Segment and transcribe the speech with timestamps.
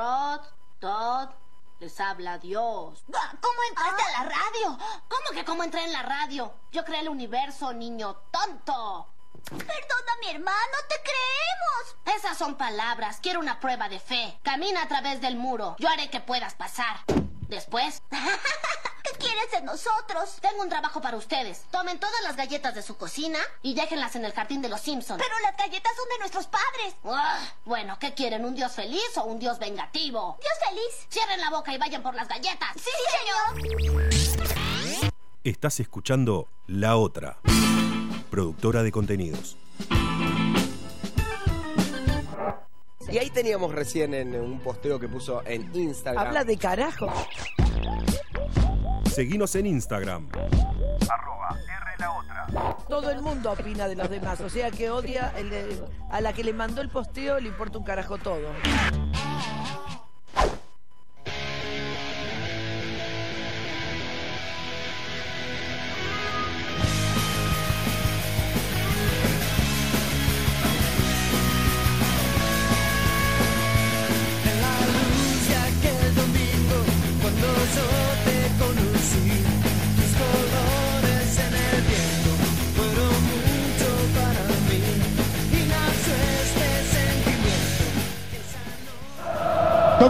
[0.00, 0.40] Rod,
[0.78, 1.28] Todd,
[1.78, 3.04] les habla Dios.
[3.14, 4.78] Ah, ¿Cómo entraste a la radio?
[5.08, 6.54] ¿Cómo que cómo entré en la radio?
[6.72, 9.12] Yo creé el universo, niño tonto.
[9.50, 12.16] Perdona, mi hermano, te creemos.
[12.16, 13.18] Esas son palabras.
[13.20, 14.38] Quiero una prueba de fe.
[14.42, 15.76] Camina a través del muro.
[15.78, 17.00] Yo haré que puedas pasar.
[17.48, 18.16] Después, ¿Qué
[19.20, 20.38] quieres de nosotros?
[20.40, 21.62] tengo un trabajo para ustedes.
[21.70, 25.22] Tomen todas las galletas de su cocina y déjenlas en el jardín de los Simpsons.
[25.22, 26.94] Pero las galletas son de nuestros padres.
[27.64, 28.44] bueno, ¿qué quieren?
[28.44, 30.38] ¿Un dios feliz o un dios vengativo?
[30.40, 31.06] Dios feliz.
[31.10, 32.70] Cierren la boca y vayan por las galletas.
[32.76, 35.10] Sí, señor.
[35.44, 37.38] Estás escuchando La Otra,
[38.30, 39.56] productora de contenidos.
[43.10, 46.26] Y ahí teníamos recién en un posteo que puso en Instagram.
[46.26, 47.08] Habla de carajo.
[49.10, 50.28] Seguinos en Instagram.
[52.88, 55.50] Todo el mundo opina de los demás, o sea que odia el
[56.10, 58.48] a la que le mandó el posteo, le importa un carajo todo.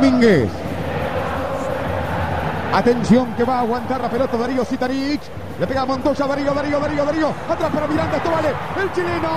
[0.01, 0.49] Domínguez.
[2.73, 5.21] Atención que va a aguantar la pelota Darío Sitarich.
[5.59, 7.35] Le pega Montoya, Darío, Darío, Darío, Darío.
[7.51, 8.49] Atrás para Miranda, esto vale.
[8.81, 9.29] El chileno.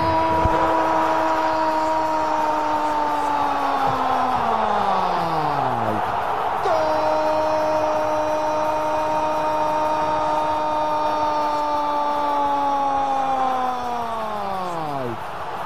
[6.64, 6.72] ¡Gol!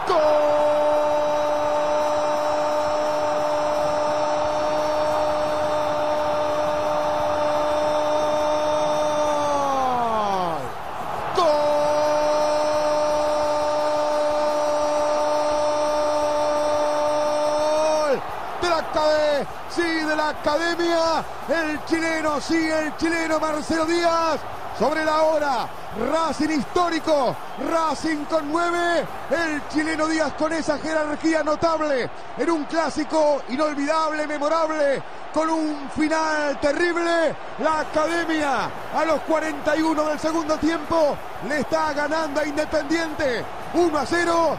[0.09, 0.19] ¡Gol!
[11.37, 11.45] ¡Gol!
[18.61, 24.41] De la academia, sí, de la academia, el chileno, sí, el chileno Marcelo Díaz,
[24.79, 25.69] sobre la hora,
[26.11, 27.37] Racing histórico,
[27.71, 35.03] Racing con nueve, el chileno Díaz con esa jerarquía notable, en un clásico inolvidable, memorable,
[35.35, 41.15] con un final terrible, la academia a los 41 del segundo tiempo
[41.47, 43.45] le está ganando a Independiente.
[43.75, 44.59] 1 a 0,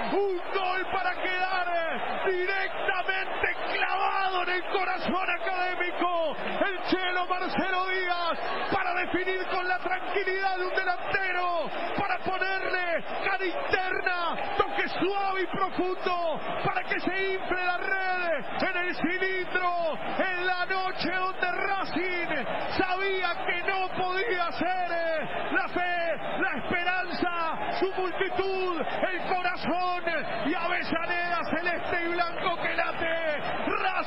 [0.11, 4.00] Un gol para quedar directamente clavado
[4.43, 6.35] en el corazón académico.
[6.65, 8.39] El Chelo Marcelo Díaz
[8.71, 11.69] para definir con la tranquilidad de un delantero.
[11.97, 16.39] Para ponerle cara interna, toque suave y profundo.
[16.63, 18.21] Para que se infle la red
[18.61, 19.97] en el cilindro.
[20.17, 22.45] En la noche donde Racing
[22.77, 30.03] sabía que no podía ser eh, la fe, la esperanza, su multitud, el corazón
[30.45, 33.60] y Avellaneda celeste y blanco que late.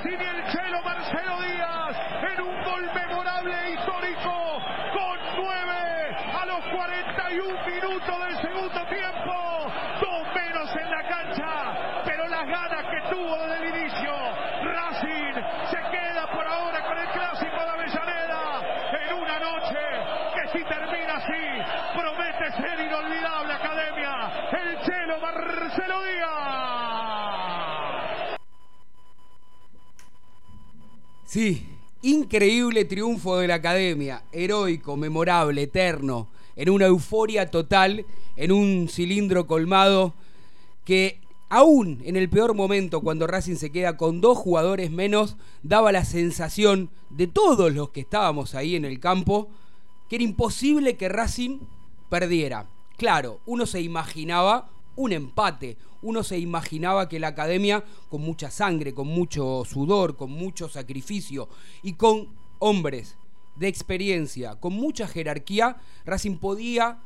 [0.05, 1.97] Y el Chelo Marcelo Díaz
[2.31, 4.61] en un gol memorable e histórico
[4.93, 9.73] con nueve a los 41 minutos del segundo tiempo.
[10.03, 14.12] Dos menos en la cancha, pero las ganas que tuvo desde el inicio.
[14.62, 15.35] Racing
[15.71, 18.61] se queda por ahora con el clásico de Avellaneda
[19.09, 19.81] en una noche
[20.35, 24.31] que si termina así promete ser inolvidable Academia.
[24.53, 26.54] El Chelo Marcelo Díaz.
[31.35, 31.67] Sí,
[32.03, 36.29] increíble triunfo de la academia, heroico, memorable, eterno.
[36.55, 40.15] en una euforia total, en un cilindro colmado,
[40.85, 45.91] que aún en el peor momento, cuando Racing se queda con dos jugadores menos, daba
[45.91, 49.49] la sensación de todos los que estábamos ahí en el campo,
[50.09, 51.59] que era imposible que Racing
[52.11, 52.69] perdiera.
[52.97, 58.94] Claro, uno se imaginaba un empate, uno se imaginaba que la academia, con mucha sangre,
[58.94, 61.49] con mucho sudor, con mucho sacrificio
[61.82, 63.17] y con hombres
[63.56, 66.99] de experiencia, con mucha jerarquía, Racing podía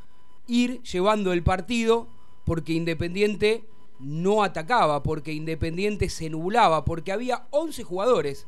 [0.47, 2.09] ir llevando el partido
[2.45, 3.65] porque Independiente
[3.99, 8.47] no atacaba, porque Independiente se nublaba, porque había 11 jugadores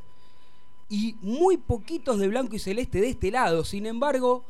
[0.88, 3.64] y muy poquitos de blanco y celeste de este lado.
[3.64, 4.44] Sin embargo,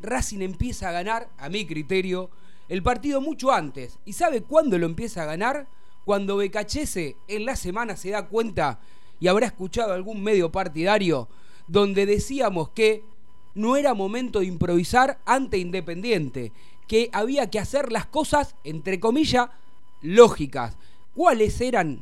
[0.00, 2.30] Racing empieza a ganar, a mi criterio,
[2.68, 3.98] el partido mucho antes.
[4.04, 5.66] ¿Y sabe cuándo lo empieza a ganar?
[6.04, 8.80] Cuando Becachese en la semana se da cuenta
[9.20, 11.28] y habrá escuchado algún medio partidario
[11.66, 13.04] donde decíamos que
[13.54, 16.52] no era momento de improvisar ante Independiente,
[16.86, 19.48] que había que hacer las cosas, entre comillas,
[20.02, 20.76] lógicas.
[21.14, 22.00] ¿Cuáles eran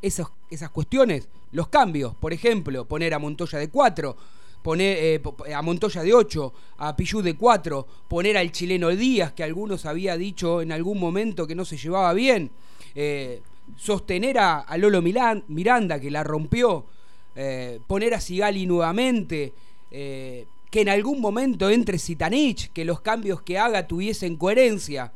[0.00, 1.28] esas, esas cuestiones?
[1.52, 4.16] Los cambios, por ejemplo, poner a Montoya de 4,
[4.64, 9.44] poner eh, a Montoya de 8, a Pillú de 4, poner al chileno Díaz, que
[9.44, 12.50] algunos había dicho en algún momento que no se llevaba bien,
[12.94, 13.42] eh,
[13.76, 16.86] sostener a, Lolo Miranda, que la rompió,
[17.36, 19.52] eh, poner a Sigali nuevamente,
[19.90, 25.12] que en algún momento entre Sitanich, que los cambios que haga tuviesen coherencia.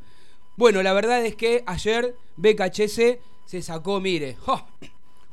[0.56, 4.36] Bueno, la verdad es que ayer BKHS se sacó, mire,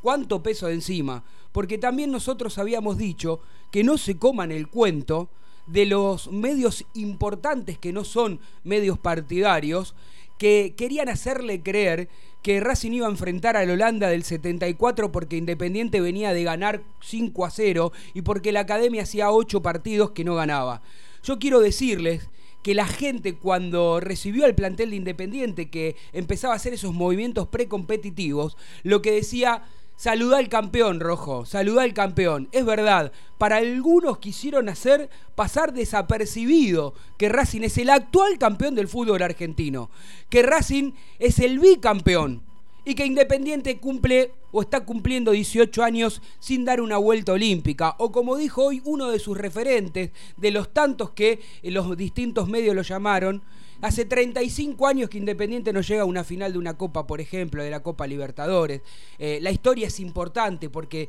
[0.01, 1.23] cuánto peso de encima,
[1.55, 3.39] porque también nosotros habíamos dicho
[3.71, 5.29] que no se coman el cuento
[5.67, 9.95] de los medios importantes que no son medios partidarios,
[10.37, 12.09] que querían hacerle creer
[12.43, 17.45] que Racing iba a enfrentar al Holanda del 74 porque Independiente venía de ganar 5
[17.45, 20.81] a 0 y porque la Academia hacía 8 partidos que no ganaba.
[21.23, 22.29] Yo quiero decirles
[22.63, 27.47] que la gente cuando recibió al plantel de Independiente que empezaba a hacer esos movimientos
[27.47, 29.63] precompetitivos, lo que decía
[29.97, 32.49] Saluda al campeón, Rojo, saluda al campeón.
[32.51, 38.89] Es verdad, para algunos quisieron hacer pasar desapercibido que Racing es el actual campeón del
[38.89, 39.89] fútbol argentino,
[40.29, 42.43] que Racing es el bicampeón
[42.83, 48.11] y que Independiente cumple o está cumpliendo 18 años sin dar una vuelta olímpica, o
[48.11, 52.81] como dijo hoy uno de sus referentes, de los tantos que los distintos medios lo
[52.81, 53.41] llamaron,
[53.85, 57.61] Hace 35 años que Independiente no llega a una final de una Copa, por ejemplo,
[57.61, 58.81] de la Copa Libertadores.
[59.19, 61.07] Eh, la historia es importante porque,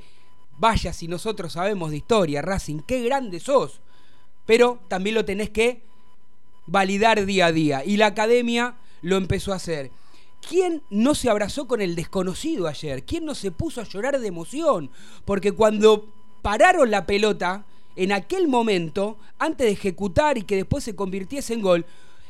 [0.58, 3.80] vaya, si nosotros sabemos de historia, Racing, qué grande sos.
[4.44, 5.80] Pero también lo tenés que
[6.66, 7.82] validar día a día.
[7.82, 9.90] Y la academia lo empezó a hacer.
[10.46, 13.04] ¿Quién no se abrazó con el desconocido ayer?
[13.04, 14.90] ¿Quién no se puso a llorar de emoción?
[15.24, 16.12] Porque cuando
[16.42, 17.64] pararon la pelota,
[17.96, 21.86] en aquel momento, antes de ejecutar y que después se convirtiese en gol,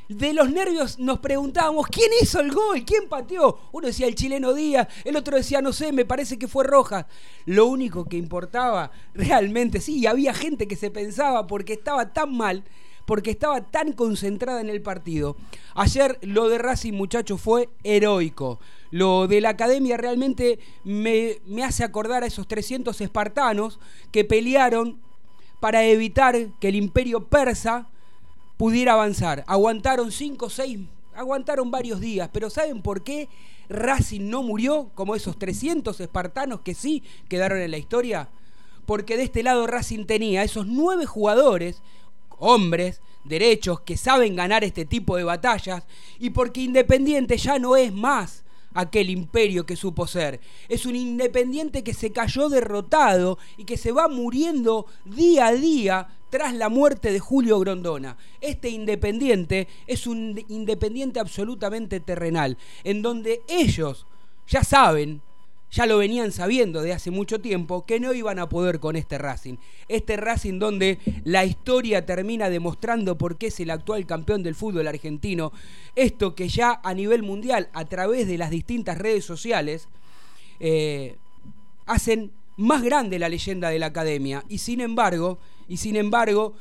[0.08, 2.84] de los nervios nos preguntábamos, ¿quién hizo el gol?
[2.84, 3.58] ¿Quién pateó?
[3.72, 7.06] Uno decía el chileno Díaz, el otro decía, no sé, me parece que fue Rojas.
[7.44, 12.64] Lo único que importaba realmente, sí, había gente que se pensaba porque estaba tan mal,
[13.04, 15.36] porque estaba tan concentrada en el partido.
[15.74, 18.60] Ayer lo de Racing, muchachos, fue heroico.
[18.90, 23.80] Lo de la academia realmente me, me hace acordar a esos 300 espartanos
[24.12, 25.00] que pelearon
[25.60, 27.88] para evitar que el imperio persa
[28.56, 29.44] pudiera avanzar.
[29.46, 30.78] Aguantaron cinco, seis,
[31.14, 33.28] aguantaron varios días, pero ¿saben por qué
[33.68, 38.28] Racing no murió como esos 300 espartanos que sí quedaron en la historia?
[38.84, 41.82] Porque de este lado Racing tenía esos nueve jugadores,
[42.38, 45.84] hombres, derechos, que saben ganar este tipo de batallas,
[46.18, 48.44] y porque Independiente ya no es más
[48.76, 50.38] aquel imperio que supo ser.
[50.68, 56.08] Es un independiente que se cayó derrotado y que se va muriendo día a día
[56.30, 58.16] tras la muerte de Julio Grondona.
[58.40, 64.06] Este independiente es un independiente absolutamente terrenal, en donde ellos
[64.46, 65.22] ya saben,
[65.70, 69.18] ya lo venían sabiendo de hace mucho tiempo, que no iban a poder con este
[69.18, 69.56] Racing.
[69.88, 74.86] Este Racing donde la historia termina demostrando por qué es el actual campeón del fútbol
[74.86, 75.52] argentino.
[75.94, 79.88] Esto que ya a nivel mundial, a través de las distintas redes sociales,
[80.60, 81.16] eh,
[81.84, 84.44] hacen más grande la leyenda de la academia.
[84.48, 86.54] Y sin embargo, y sin embargo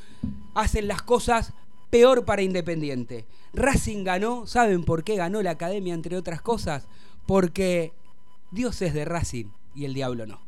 [0.53, 1.53] hacen las cosas
[1.89, 3.25] peor para Independiente.
[3.53, 6.87] Racing ganó, ¿saben por qué ganó la academia entre otras cosas?
[7.25, 7.93] Porque
[8.51, 10.39] Dios es de Racing y el diablo no.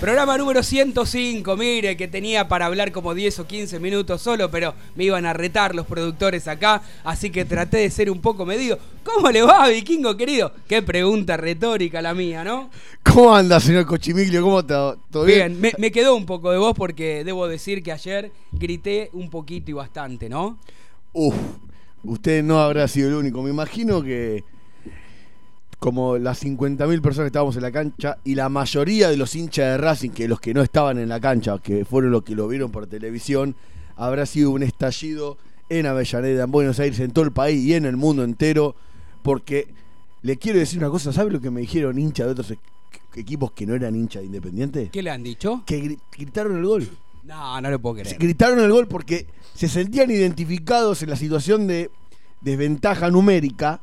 [0.00, 4.72] Programa número 105, mire, que tenía para hablar como 10 o 15 minutos solo, pero
[4.96, 8.78] me iban a retar los productores acá, así que traté de ser un poco medido.
[9.04, 10.54] ¿Cómo le va, vikingo querido?
[10.66, 12.70] Qué pregunta retórica la mía, ¿no?
[13.02, 14.40] ¿Cómo anda, señor Cochimiglio?
[14.40, 14.96] ¿Cómo está?
[15.10, 15.50] ¿Todo bien?
[15.50, 19.28] Bien, me, me quedó un poco de voz porque debo decir que ayer grité un
[19.28, 20.58] poquito y bastante, ¿no?
[21.12, 21.34] Uf,
[22.04, 23.42] usted no habrá sido el único.
[23.42, 24.44] Me imagino que
[25.80, 29.64] como las 50.000 personas que estábamos en la cancha y la mayoría de los hinchas
[29.66, 32.46] de Racing, que los que no estaban en la cancha, que fueron los que lo
[32.46, 33.56] vieron por televisión,
[33.96, 37.86] habrá sido un estallido en Avellaneda, en Buenos Aires, en todo el país y en
[37.86, 38.76] el mundo entero,
[39.22, 39.68] porque
[40.22, 42.58] le quiero decir una cosa, ¿sabe lo que me dijeron hinchas de otros e-
[43.16, 44.90] equipos que no eran hinchas de Independiente?
[44.92, 45.62] ¿Qué le han dicho?
[45.64, 46.88] Que gri- gritaron el gol.
[47.24, 48.18] No, no le puedo creer.
[48.18, 51.90] gritaron el gol porque se sentían identificados en la situación de
[52.40, 53.80] desventaja numérica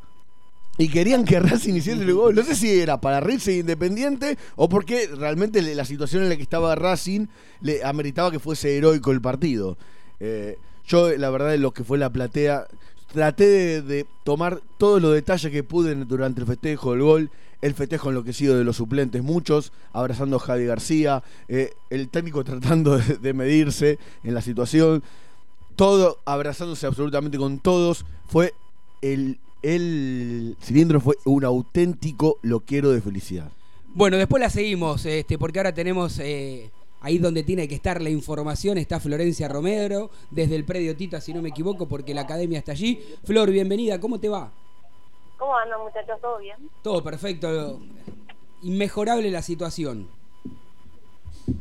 [0.78, 2.36] y querían que Racing hiciera el gol.
[2.36, 6.36] No sé si era para reírse de Independiente o porque realmente la situación en la
[6.36, 7.28] que estaba Racing
[7.62, 9.78] le ameritaba que fuese heroico el partido.
[10.20, 12.68] Eh, yo, la verdad, lo que fue la platea,
[13.12, 17.32] traté de, tomar todos los detalles que pude durante el festejo del gol.
[17.60, 23.00] El festejo enloquecido de los suplentes, muchos, abrazando a Javi García, eh, el técnico tratando
[23.00, 25.02] de medirse en la situación,
[25.76, 28.06] todo abrazándose absolutamente con todos.
[28.28, 28.54] Fue
[29.02, 33.52] el, el cilindro fue un auténtico loquero de felicidad.
[33.94, 36.70] Bueno, después la seguimos, este, porque ahora tenemos eh,
[37.02, 41.34] ahí donde tiene que estar la información, está Florencia Romero, desde el predio Tita, si
[41.34, 43.04] no me equivoco, porque la academia está allí.
[43.24, 44.52] Flor, bienvenida, ¿cómo te va?
[45.38, 46.20] ¿Cómo andan muchachos?
[46.22, 46.58] ¿Todo bien?
[46.84, 47.80] Todo perfecto,
[48.62, 50.08] inmejorable la situación.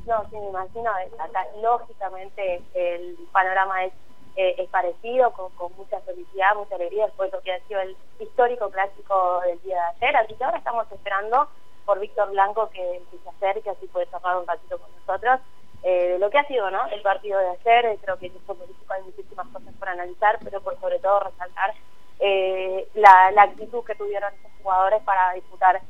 [0.06, 0.90] No, sí, me imagino.
[1.18, 3.92] Acá, lógicamente el panorama es,
[4.36, 7.96] eh, es parecido, con, mucha felicidad, mucha alegría, después de lo que ha sido el
[8.20, 10.16] histórico clásico del día de ayer.
[10.16, 11.48] Así que ahora estamos esperando
[11.84, 15.40] por Víctor Blanco que, que se acerque, así puede charlar un ratito con nosotros.
[15.82, 16.86] eh, de lo que ha sido ¿no?
[16.86, 20.38] el partido de ayer, eh, creo que en esto político hay muchísimas cosas por analizar,
[20.42, 21.74] pero por sobre todo resaltar
[22.94, 25.80] la, la actitud que tuvieron estos jugadores para disputar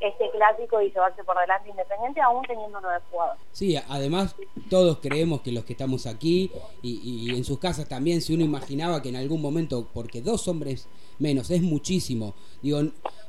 [0.00, 3.42] este clásico y llevarse por delante Independiente, aún teniendo nueve jugadores.
[3.52, 4.34] Sí, además
[4.70, 6.50] todos creemos que los que estamos aquí
[6.82, 10.46] y, y en sus casas también, si uno imaginaba que en algún momento, porque dos
[10.48, 12.80] hombres menos es muchísimo, digo,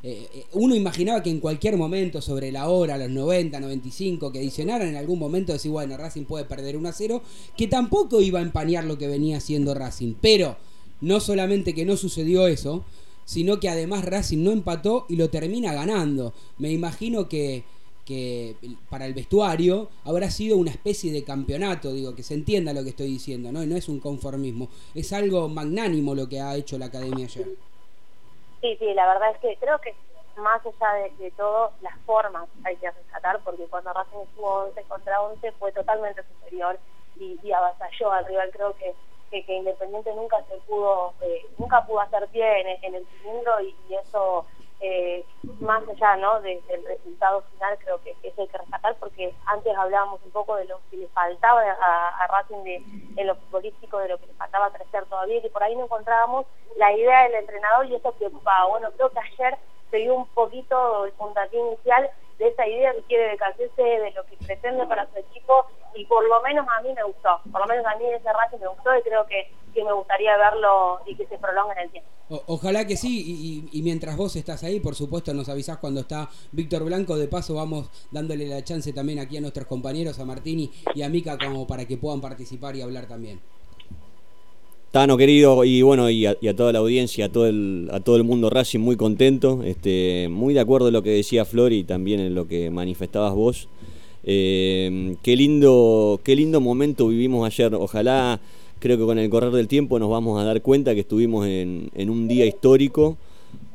[0.05, 4.39] eh, eh, uno imaginaba que en cualquier momento, sobre la hora, los 90, 95, que
[4.39, 7.21] adicionaran en algún momento, decir, bueno, Racing puede perder 1 a 0,
[7.55, 10.57] que tampoco iba a empañar lo que venía haciendo Racing, pero
[10.99, 12.83] no solamente que no sucedió eso,
[13.25, 16.33] sino que además Racing no empató y lo termina ganando.
[16.57, 17.63] Me imagino que,
[18.05, 18.55] que
[18.89, 22.89] para el vestuario habrá sido una especie de campeonato, digo, que se entienda lo que
[22.89, 23.63] estoy diciendo, ¿no?
[23.63, 27.47] Y no es un conformismo, es algo magnánimo lo que ha hecho la academia ayer.
[28.61, 29.93] Sí, sí, la verdad es que creo que
[30.37, 34.83] más allá de, de todo, las formas hay que rescatar, porque cuando Racing estuvo 11
[34.83, 36.79] contra 11 fue totalmente superior
[37.19, 38.49] y, y avasalló al rival.
[38.51, 38.93] Creo que,
[39.41, 44.45] que, Independiente nunca se pudo, eh, nunca pudo hacer pie en, el cilindro y, eso,
[44.79, 45.25] eh,
[45.59, 46.41] más allá ¿no?
[46.41, 50.55] de- del resultado final, creo que, eso hay que rescatar, porque antes hablábamos un poco
[50.55, 52.75] de lo que le faltaba a, a Racing de,
[53.17, 56.45] en lo futbolístico, de lo que le faltaba crecer todavía, y por ahí no encontrábamos
[56.75, 58.67] la idea del entrenador y eso preocupaba.
[58.67, 59.57] Bueno, creo que ayer
[59.89, 62.09] se dio un poquito el puntapié inicial
[62.39, 66.27] de esa idea que quiere decasarse de lo que pretende para su equipo y por
[66.27, 68.97] lo menos a mí me gustó, por lo menos a mí ese Racing me gustó
[68.97, 72.09] y creo que, que me gustaría verlo y que se prolongue en el tiempo.
[72.47, 73.23] Ojalá que sí,
[73.71, 77.15] y, y- y mientras vos estás ahí, por supuesto nos avisás cuando está Víctor Blanco,
[77.17, 81.09] de paso vamos dándole la chance también aquí a nuestros compañeros, a Martini y a
[81.09, 83.39] Mica, como para que puedan participar y hablar también.
[84.93, 88.23] Tano querido y bueno y a, toda la audiencia, a todo el a todo el
[88.23, 92.19] mundo Racing muy contento, este muy de acuerdo en lo que decía Flor y también
[92.19, 93.69] en lo que manifestabas vos.
[94.23, 97.73] Eh, qué lindo qué lindo momento vivimos ayer.
[97.73, 98.39] Ojalá
[98.77, 101.89] creo que con el correr del tiempo nos vamos a dar cuenta que estuvimos en,
[101.95, 103.17] en un día histórico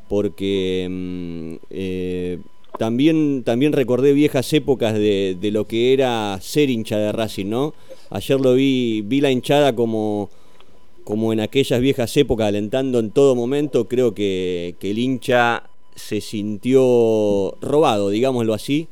[0.07, 2.39] porque mm, eh,
[2.77, 7.73] también, también recordé viejas épocas de, de lo que era ser hincha de Racing, ¿no?
[8.09, 10.29] Ayer lo vi, vi la hinchada como,
[11.09, 13.87] como en aquellas viejas épocas, alentando en todo momento.
[13.87, 15.63] Creo que, el hincha
[15.95, 18.87] se sintió robado, digámoslo así.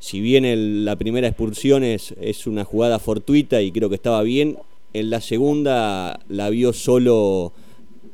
[0.00, 4.58] Si bien la primera expulsión es, es una jugada fortuita y creo que estaba bien,
[4.94, 7.52] en la segunda la vio solo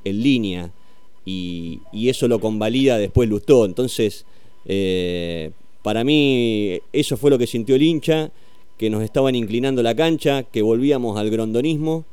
[0.04, 0.70] en línea
[1.24, 3.64] y, y eso lo convalida después Lustó.
[3.64, 4.26] Entonces,
[4.66, 8.32] eh, para mí eso fue lo que sintió el hincha,
[8.76, 12.04] que nos estaban inclinando la cancha, que volvíamos al grondonismo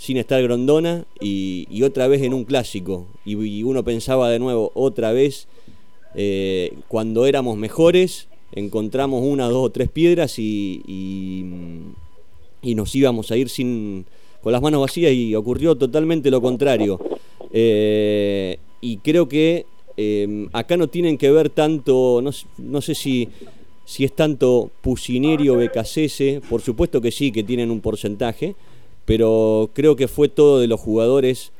[0.00, 3.06] sin estar grondona y, otra vez en un clásico.
[3.26, 5.46] Y, uno pensaba de nuevo, otra vez,
[6.14, 10.80] eh, cuando éramos mejores encontramos una, dos o tres piedras y,
[12.62, 14.06] y, nos íbamos a ir sin
[14.40, 16.98] con las manos vacías y ocurrió totalmente lo contrario.
[17.52, 19.66] Eh, y creo que
[19.98, 23.28] eh, acá no tienen que ver tanto, no, no sé si,
[23.84, 28.56] si es tanto Pusineri o Becasese, por supuesto que sí, que tienen un porcentaje,
[29.10, 31.50] pero creo que fue todo de los jugadores,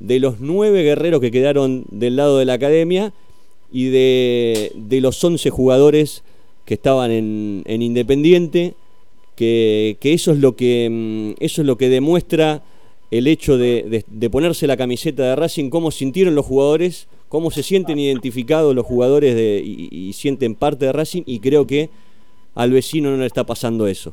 [0.00, 3.12] de los nueve guerreros que quedaron del lado de la academia
[3.70, 6.22] y de, los 11 jugadores
[6.64, 8.72] que estaban en, en Independiente,
[9.36, 12.62] que, eso es lo que mm, eso es lo que demuestra
[13.10, 17.98] el hecho de, ponerse la camiseta de Racing, cómo sintieron los jugadores, cómo se sienten
[17.98, 21.90] identificados los jugadores y, y sienten parte de Racing, y creo que
[22.54, 24.10] al vecino no le está pasando eso.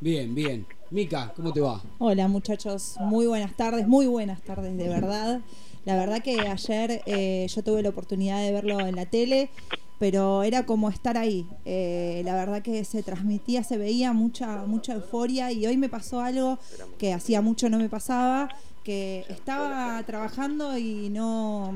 [0.00, 0.66] Bien, bien.
[0.94, 1.82] Mica, ¿cómo te va?
[1.98, 5.40] Hola muchachos, muy buenas tardes, muy buenas tardes de verdad.
[5.84, 9.50] La verdad que ayer eh, yo tuve la oportunidad de verlo en la tele,
[9.98, 11.48] pero era como estar ahí.
[11.64, 16.20] Eh, la verdad que se transmitía, se veía mucha, mucha euforia y hoy me pasó
[16.20, 16.60] algo
[16.96, 18.48] que hacía mucho no me pasaba,
[18.84, 21.74] que estaba trabajando y no,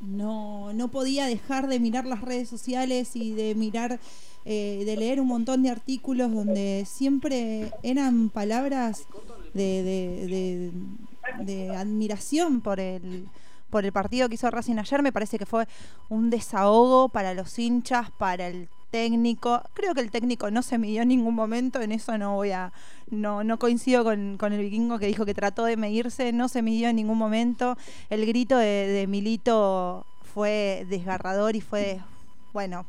[0.00, 3.98] no, no podía dejar de mirar las redes sociales y de mirar,
[4.50, 9.06] eh, de leer un montón de artículos donde siempre eran palabras
[9.52, 10.72] de,
[11.76, 13.28] admiración por el,
[13.68, 15.02] por el partido que hizo Racing ayer.
[15.02, 15.68] Me parece que fue
[16.08, 19.60] un desahogo para los hinchas, para el técnico.
[19.74, 22.72] Creo que el técnico no se midió en ningún momento, en eso no voy a,
[23.10, 26.62] no, no coincido con, con el vikingo que dijo que trató de medirse, no se
[26.62, 27.76] midió en ningún momento.
[28.08, 32.00] El grito de Milito fue desgarrador y fue,
[32.54, 32.86] bueno,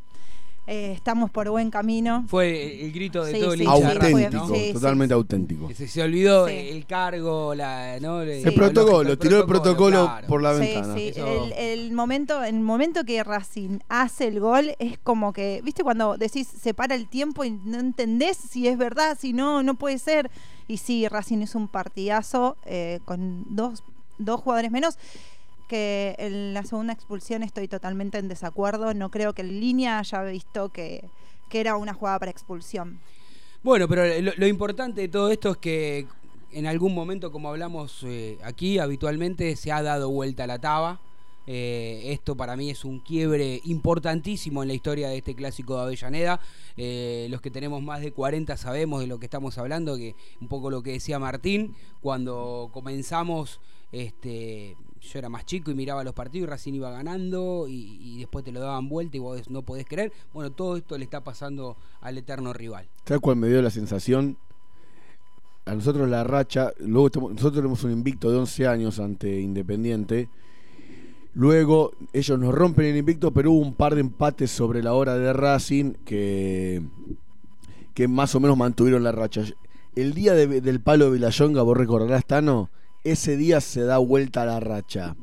[0.71, 2.25] eh, estamos por buen camino.
[2.27, 4.47] Fue el grito de Sí, todo el sí, auténtico, ¿no?
[4.47, 5.69] Sí, sí, totalmente auténtico.
[5.73, 6.53] Se, se olvidó Sí.
[6.53, 8.21] el cargo, la, ¿no?
[8.21, 10.27] El Lo protocolo, lógico, tiró el protocolo claro.
[10.27, 10.93] por la Sí, ventana.
[10.95, 11.11] sí.
[11.15, 15.83] El, el momento, el momento que Racing hace el gol es como que, ¿viste?
[15.83, 19.73] Cuando decís se para el tiempo y no entendés si es verdad, si no, no
[19.73, 20.29] puede ser.
[20.67, 23.83] Y sí, Racing es un partidazo eh, con dos,
[24.19, 24.99] dos jugadores menos.
[25.69, 28.93] Que en la segunda expulsión estoy totalmente en desacuerdo.
[28.93, 31.05] No creo que en línea haya visto que,
[31.47, 32.99] que era una jugada para expulsión.
[33.63, 36.07] Bueno, pero lo, lo importante de todo esto es que
[36.51, 40.99] en algún momento, como hablamos eh, aquí habitualmente, se ha dado vuelta la taba.
[41.51, 45.81] Eh, esto para mí es un quiebre importantísimo en la historia de este clásico de
[45.81, 46.39] Avellaneda.
[46.77, 50.47] Eh, los que tenemos más de 40 sabemos de lo que estamos hablando, que un
[50.47, 53.59] poco lo que decía Martín, cuando comenzamos,
[53.91, 58.43] este, yo era más chico y miraba los partidos y Racing iba ganando y, después
[58.43, 60.11] te lo daban vuelta y vos no podés creer.
[60.33, 62.87] Bueno, todo esto le está pasando al eterno rival.
[63.05, 64.37] ¿Sabes cuál me dio la sensación?
[65.65, 70.27] A nosotros la racha, luego nosotros tenemos un invicto de 11 años ante Independiente.
[71.35, 75.15] Luego ellos nos rompen el invicto, pero hubo un par de empates sobre la hora
[75.15, 76.81] de Racing que,
[77.93, 79.43] que más o menos mantuvieron la racha.
[79.95, 82.69] El día de- del palo de Vilayonga, vos recordarás, Tano,
[83.03, 85.15] ese día se da vuelta la racha.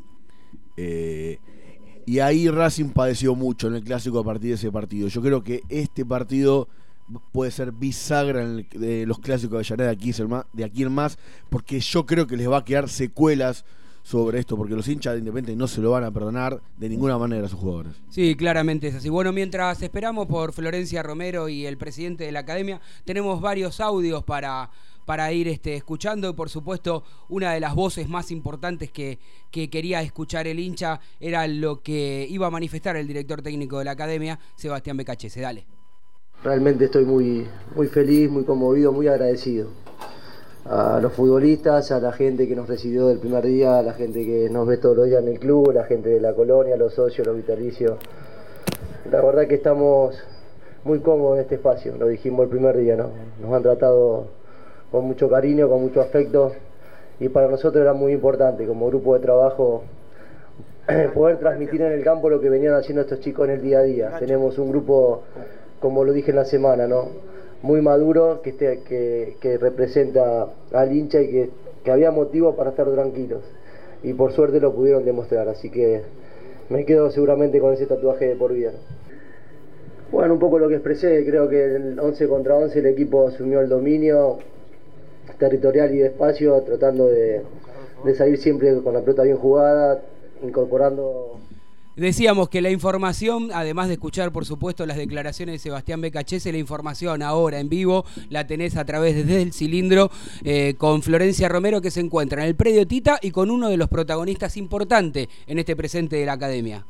[0.76, 1.38] Eh,
[2.06, 5.08] y ahí Racing padeció mucho en el clásico a partir de ese partido.
[5.08, 6.68] Yo creo que este partido
[7.32, 10.12] puede ser bisagra de los clásicos de Avellaneda aquí,
[10.52, 11.18] de aquí en más,
[11.50, 13.64] porque yo creo que les va a quedar secuelas
[14.02, 17.18] sobre esto, porque los hinchas de Independiente no se lo van a perdonar de ninguna
[17.18, 17.92] manera a sus jugadores.
[18.08, 19.08] Sí, claramente es así.
[19.08, 24.22] Bueno, mientras esperamos por Florencia Romero y el presidente de la academia, tenemos varios audios
[24.22, 24.70] para,
[25.06, 29.18] para ir este, escuchando y por supuesto una de las voces más importantes que,
[29.50, 33.86] que quería escuchar el hincha era lo que iba a manifestar el director técnico de
[33.86, 35.40] la academia, Sebastián Becachese.
[35.40, 35.64] Dale.
[36.42, 39.68] Realmente estoy muy, muy feliz, muy conmovido, muy agradecido.
[40.66, 44.24] A los futbolistas, a la gente que nos recibió del primer día, a la gente
[44.24, 46.94] que nos ve todos los días en el club, la gente de la colonia, los
[46.94, 47.96] socios, los vitalicios.
[49.10, 50.16] La verdad que estamos
[50.82, 53.10] muy cómodos en este espacio, lo dijimos el primer día, ¿no?
[53.40, 54.28] Nos han tratado
[54.96, 56.52] con mucho cariño, con mucho afecto
[57.20, 59.82] y para nosotros era muy importante como grupo de trabajo
[61.14, 63.82] poder transmitir en el campo lo que venían haciendo estos chicos en el día a
[63.82, 64.16] día.
[64.18, 65.22] Tenemos un grupo,
[65.80, 67.08] como lo dije en la semana, ¿no?
[67.60, 71.50] muy maduro que, esté, que, que representa al hincha y que,
[71.84, 73.42] que había motivo para estar tranquilos.
[74.02, 76.04] Y por suerte lo pudieron demostrar, así que
[76.70, 78.72] me quedo seguramente con ese tatuaje de por vida.
[80.10, 83.60] Bueno, un poco lo que expresé, creo que en 11 contra 11 el equipo asumió
[83.60, 84.38] el dominio
[85.38, 87.42] territorial y de espacio, tratando de,
[88.04, 90.02] de salir siempre con la pelota bien jugada,
[90.42, 91.38] incorporando
[91.96, 96.58] Decíamos que la información, además de escuchar por supuesto las declaraciones de Sebastián Becachese, la
[96.58, 100.10] información ahora en vivo la tenés a través desde el cilindro
[100.44, 103.78] eh, con Florencia Romero que se encuentra en el predio Tita y con uno de
[103.78, 106.84] los protagonistas importantes en este presente de la academia.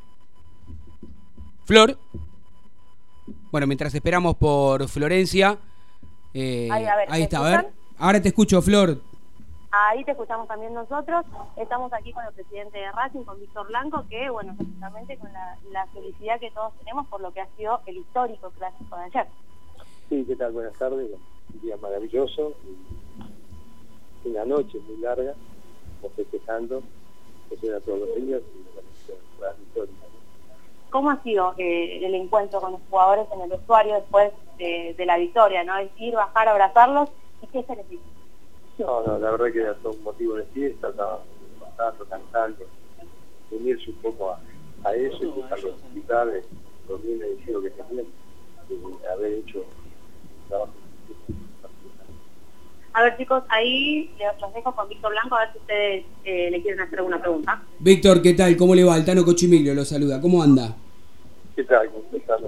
[1.63, 1.97] Flor.
[3.49, 5.57] Bueno, mientras esperamos por Florencia.
[6.33, 7.67] eh, Ahí, a ver, ¿me está, a ver.
[7.99, 8.97] Ahora te escucho, Flor.
[9.71, 11.25] Ahí te escuchamos también nosotros.
[11.55, 15.57] Estamos aquí con el presidente de Racing, con Víctor Blanco, que, bueno, justamente con la,
[15.71, 19.27] la felicidad que todos tenemos por lo que ha sido el histórico clásico de ayer.
[20.09, 20.51] Sí, ¿qué tal?
[20.51, 21.09] Buenas tardes.
[21.53, 22.53] Un día maravilloso.
[24.23, 25.33] y Una noche muy larga,
[26.15, 26.83] festejando,
[27.49, 28.41] que era todos los días.
[28.41, 29.53] Y, la.
[30.91, 35.05] ¿Cómo ha sido eh, el encuentro con los jugadores en el vestuario después de, de
[35.05, 35.63] la victoria?
[35.63, 35.77] ¿no?
[35.77, 37.09] Es ir, bajar, abrazarlos
[37.41, 38.03] y qué se les dice.
[38.79, 40.91] No, no, la verdad que era todo un motivo de fiesta,
[41.59, 42.65] pasando, cantando,
[43.51, 44.39] unirse un poco a,
[44.83, 46.43] a eso y dejarlos disfrutar de
[46.87, 48.05] lo bien merecido que tenían,
[48.69, 50.73] de haber hecho un trabajo.
[52.93, 54.09] A ver, chicos, ahí
[54.41, 57.61] los dejo con Víctor Blanco a ver si ustedes eh, le quieren hacer alguna pregunta.
[57.77, 58.57] Víctor, ¿qué tal?
[58.57, 58.95] ¿Cómo le va?
[58.95, 60.19] Altano Cochimiglio lo saluda.
[60.19, 60.75] ¿Cómo anda?
[61.55, 61.89] ¿Qué tal?
[61.91, 62.41] ¿Cómo estás?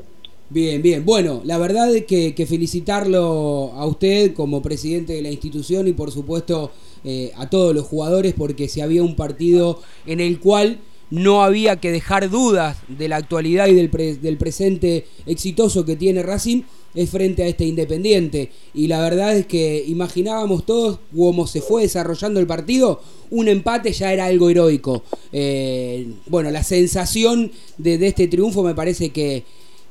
[0.51, 1.05] Bien, bien.
[1.05, 5.93] Bueno, la verdad es que, que felicitarlo a usted como presidente de la institución y
[5.93, 6.71] por supuesto
[7.03, 10.79] eh, a todos los jugadores porque si había un partido en el cual
[11.11, 15.95] no había que dejar dudas de la actualidad y del, pre- del presente exitoso que
[15.95, 16.63] tiene Racing
[16.95, 18.49] es frente a este Independiente.
[18.73, 23.91] Y la verdad es que imaginábamos todos cómo se fue desarrollando el partido, un empate
[23.93, 25.03] ya era algo heroico.
[25.31, 29.43] Eh, bueno, la sensación de, de este triunfo me parece que,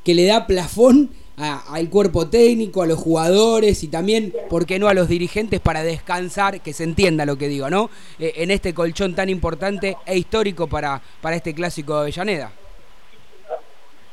[0.05, 4.79] que le da plafón a- al cuerpo técnico, a los jugadores y también, ¿por qué
[4.79, 7.91] no?, a los dirigentes para descansar, que se entienda lo que digo, ¿no?
[8.19, 12.53] Eh, en este colchón tan importante e histórico para, para este clásico de Avellaneda.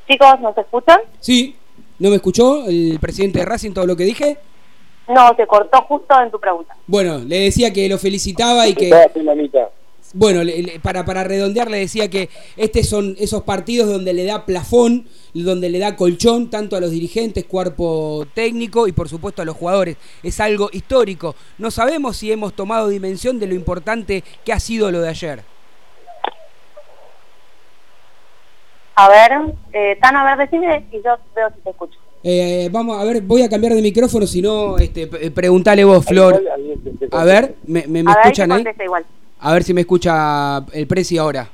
[0.07, 0.99] Chicos, ¿nos escuchan?
[1.19, 1.55] Sí,
[1.97, 4.37] ¿no me escuchó el presidente de Racing todo lo que dije?
[5.07, 6.75] No, se cortó justo en tu pregunta.
[6.85, 8.91] Bueno, le decía que lo felicitaba y que...
[10.17, 14.23] Bueno, le- le- para, para redondear le decía que estos son esos partidos donde le
[14.23, 19.41] da plafón, donde le da colchón tanto a los dirigentes, cuerpo técnico y por supuesto
[19.41, 19.97] a los jugadores.
[20.23, 21.35] Es algo histórico.
[21.57, 25.43] No sabemos si hemos tomado dimensión de lo importante que ha sido lo de ayer.
[28.95, 29.31] A ver,
[29.73, 31.99] eh, Tano, a ver, decime y yo veo si te escucho.
[32.23, 36.05] Eh, vamos a ver, voy a cambiar de micrófono, si no, este, p- preguntale vos,
[36.05, 36.41] Flor.
[37.11, 38.65] A ver, ¿me, me- me a ver, escuchan ahí?
[38.85, 39.05] igual.
[39.39, 41.49] A ver si me escucha el Presi ahora.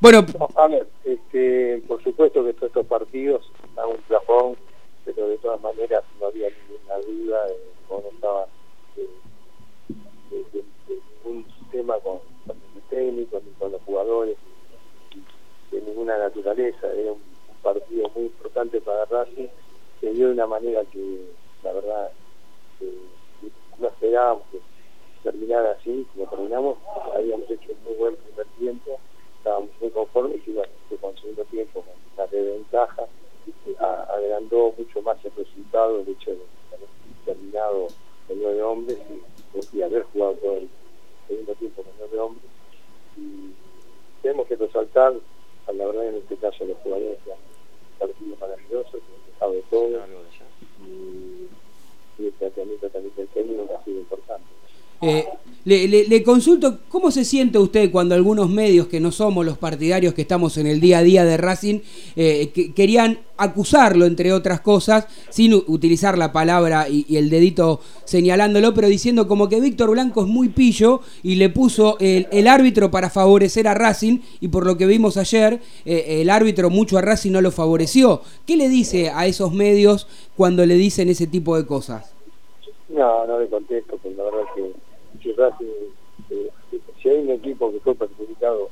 [0.00, 4.56] Bueno, No, a ver, este, por supuesto que todos estos partidos dan un plafón,
[5.04, 7.56] pero de todas maneras no había ninguna duda de
[7.88, 8.46] no estaba
[8.96, 9.08] eh,
[10.30, 14.36] de, de- de ningún tema con, con el técnico ni con los jugadores,
[15.70, 16.86] de ninguna naturaleza.
[16.92, 17.18] Era un,
[17.48, 19.46] un partido muy importante para Racing,
[20.00, 21.20] se dio de una manera que
[21.62, 22.10] la verdad
[22.80, 22.98] eh,
[23.78, 24.58] no esperábamos que
[25.24, 26.78] terminara así, como terminamos,
[27.14, 28.98] habíamos hecho un muy buen primer tiempo,
[29.38, 33.06] estábamos muy conformes y bueno, con segundo tiempo, con la desventaja,
[34.08, 36.42] agrandó mucho más el resultado el hecho de
[36.76, 36.88] haber
[37.24, 37.88] terminado
[38.28, 40.68] con nueve hombres y, y haber jugado todo el
[41.26, 42.50] segundo tiempo con nueve hombres.
[43.16, 43.52] Y
[44.22, 45.14] tenemos que resaltar,
[45.66, 47.38] a la verdad en este caso, los jugadores que han
[47.98, 49.88] partido maravilloso, que han dejado de todo,
[50.86, 51.48] y,
[52.18, 54.44] y el planteamiento también del técnico que ha sido importante.
[55.04, 55.24] Eh,
[55.66, 59.56] le, le- le consulto, ¿cómo se siente usted cuando algunos medios que no somos los
[59.56, 61.80] partidarios que estamos en el día a día de Racing
[62.16, 68.74] eh, que- querían acusarlo, entre otras cosas, sin utilizar la palabra y, el dedito señalándolo,
[68.74, 73.08] pero diciendo como que Víctor Blanco es muy pillo y le puso el, árbitro para
[73.08, 77.32] favorecer a Racing y por lo que vimos ayer, eh, el árbitro mucho a Racing
[77.32, 78.20] no lo favoreció.
[78.46, 82.12] ¿Qué le dice a esos medios cuando le dicen ese tipo de cosas?
[82.90, 84.83] No, no le contesto, porque la verdad que
[85.34, 85.66] si Racing,
[86.30, 86.50] eh,
[87.02, 88.68] si hay un equipo que fue perjudicado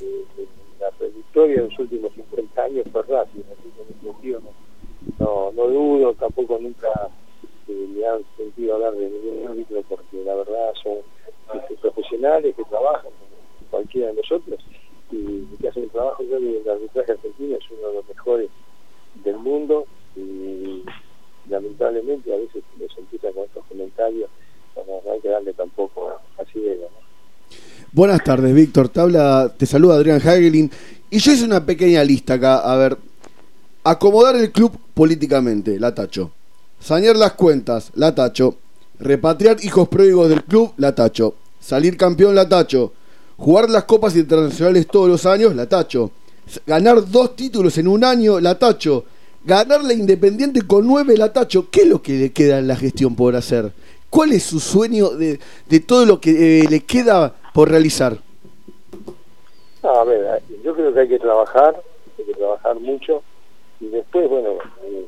[0.00, 0.46] eh, en
[0.80, 4.40] la victoria de los últimos 50 años fue Racing, así que en ese sentido
[5.18, 6.88] no, no, dudo, tampoco nunca
[7.68, 10.98] eh, me han sentido hablar de ningún árbitro, porque la verdad son
[11.54, 14.60] este, profesionales que trabajan como cualquiera de nosotros
[15.10, 18.08] y que hacen el trabajo, yo creo que el arbitraje argentino es uno de los
[18.08, 18.50] mejores
[19.22, 20.82] del mundo y
[21.48, 24.30] lamentablemente a veces nos empieza con estos comentarios,
[24.76, 27.04] no hay que darle tampoco así de ¿no?
[27.94, 28.88] Buenas tardes, Víctor.
[28.88, 29.00] Te
[29.56, 30.68] te saluda Adrián Hagelin.
[31.10, 32.56] Y yo hice una pequeña lista acá.
[32.58, 32.98] A ver,
[33.84, 36.32] acomodar el club políticamente, la tacho.
[36.80, 38.56] Sanear las cuentas, la tacho.
[38.98, 41.36] Repatriar hijos pródigos del club, la tacho.
[41.60, 42.92] Salir campeón, la tacho.
[43.36, 46.10] Jugar las copas internacionales todos los años, la tacho.
[46.66, 49.04] Ganar dos títulos en un año, la tacho.
[49.44, 51.70] Ganar la Independiente con nueve, la tacho.
[51.70, 53.72] ¿Qué es lo que le queda en la gestión por hacer?
[54.14, 58.16] ¿Cuál es su sueño de, de todo lo que eh, le queda por realizar?
[59.82, 61.82] No, a ver, yo creo que hay que trabajar,
[62.16, 63.24] hay que trabajar mucho.
[63.80, 64.50] Y después, bueno,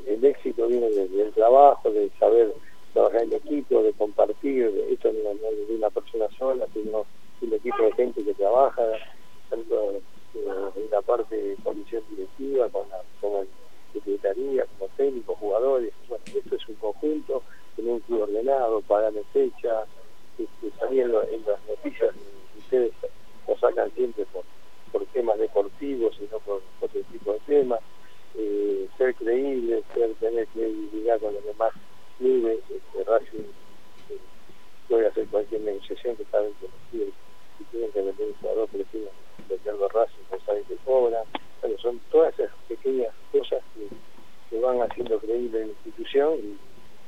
[0.09, 2.53] el éxito viene de- del trabajo, de saber
[2.95, 7.07] trabajar en equipo, de compartir, esto no, es de una persona sola, sino
[7.43, 8.83] un equipo de gente que trabaja,
[9.49, 10.01] tanto eh,
[10.35, 13.49] en la parte de comisión directiva, con la, como en
[13.93, 17.45] secretaría, como técnicos, jugadores, bueno, esto es un conjunto,
[17.77, 19.85] tener un club ordenado, pagar fecha,
[20.39, 22.15] este, salir en, las noticias,
[22.59, 22.93] ustedes
[23.47, 24.45] lo sacan siempre por,
[24.93, 27.81] por temas deportivos y no por otro tipo de temas,
[28.35, 31.73] eh, ser creíble, ser, tener credibilidad con los demás
[32.19, 33.45] clubes, este, Racing
[34.11, 34.19] eh,
[34.89, 37.15] puede hacer cualquier negociación que saben que los clubes,
[37.59, 39.11] si tienen que vender un jugador, prefieren
[39.49, 41.25] venderlo a Racing, pues saben que cobran,
[41.61, 43.89] bueno, son todas esas pequeñas cosas que,
[44.51, 46.66] que van haciendo creíble la institución y,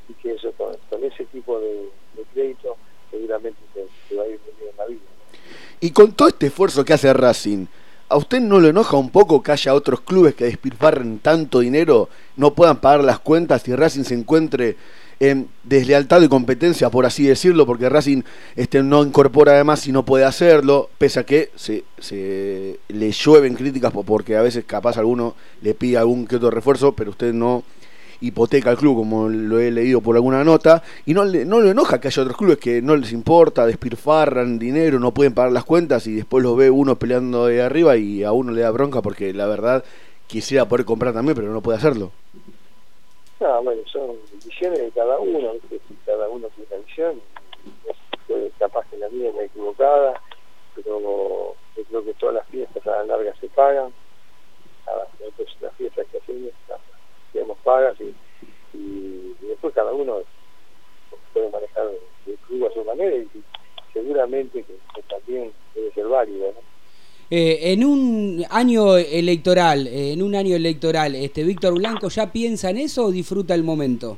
[0.08, 1.88] y que eso con, ese tipo de,
[2.32, 2.76] crédito
[3.10, 4.40] seguramente se, va a ir
[4.70, 5.00] en la vida.
[5.80, 7.66] Y con todo este esfuerzo que hace Racing,
[8.08, 12.08] ¿a usted no le enoja un poco que haya otros clubes que despilfarren tanto dinero,
[12.36, 14.76] no puedan pagar las cuentas y Racing se encuentre
[15.20, 18.22] en deslealtad de competencia, por así decirlo, porque Racing
[18.54, 23.54] este, no incorpora además y no puede hacerlo, pese a que se, se le llueven
[23.54, 27.32] críticas po- porque a veces capaz alguno le pide algún que otro refuerzo, pero usted
[27.32, 27.64] no
[28.20, 31.70] hipoteca al club, como lo he leído por alguna nota, y no le, no le
[31.70, 35.64] enoja que haya otros clubes que no les importa, despilfarran dinero, no pueden pagar las
[35.64, 39.02] cuentas y después los ve uno peleando de arriba y a uno le da bronca
[39.02, 39.84] porque la verdad
[40.26, 42.12] quisiera poder comprar también, pero no puede hacerlo.
[43.40, 45.52] No, bueno, son visiones de cada uno,
[46.04, 47.20] cada uno tiene una visión,
[48.58, 50.20] capaz que la mía es equivocada,
[50.74, 53.92] pero yo creo que todas las fiestas a la larga se pagan,
[54.86, 56.50] Nada, entonces las fiestas que hacemos,
[57.38, 58.14] las hacemos pagas y,
[58.76, 60.18] y, y después cada uno
[61.32, 61.86] puede manejar
[62.26, 63.42] el club a su manera y, y
[63.92, 66.68] seguramente que, que también debe ser válido, ¿no?
[67.30, 72.70] Eh, en un año electoral, eh, en un año electoral, este Víctor Blanco ya piensa
[72.70, 74.16] en eso o disfruta el momento.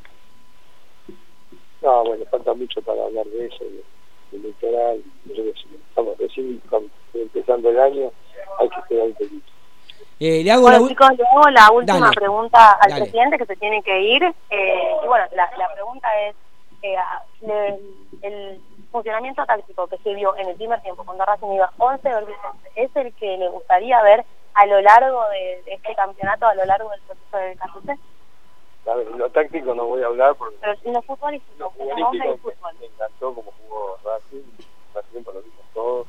[1.83, 3.83] No, bueno, falta mucho para hablar de eso, de,
[4.30, 5.02] de electoral.
[5.24, 6.62] Nosotros estamos recién
[7.14, 8.12] empezando el año,
[8.61, 9.49] hay que esperar un poquito.
[10.20, 12.14] Eh, le hago Bueno, la chicos, le hago la última Dale.
[12.14, 13.02] pregunta al Dale.
[13.04, 14.22] presidente que se tiene que ir.
[14.50, 16.37] Eh, y bueno, la, la pregunta es,
[16.83, 16.96] eh,
[17.40, 17.80] le-
[18.22, 18.61] el
[18.92, 22.70] funcionamiento táctico que se vio en el primer tiempo cuando Racing iba 11 versus 11,
[22.74, 26.64] ¿es el que le gustaría ver a lo largo de, de este campeonato, a lo
[26.66, 27.96] largo del proceso?
[28.90, 32.37] A ver, lo táctico no voy a hablar porque Pero en lo futbolístico, lo futbolístico
[32.38, 32.74] fútbol.
[32.74, 34.42] me, me encantó como jugó Racing,
[35.12, 36.06] tiempo lo vimos todos,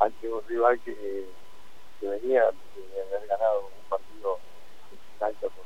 [0.00, 1.26] ante un rival que,
[2.00, 4.38] que venía de haber ganado un partido
[5.20, 5.64] alto por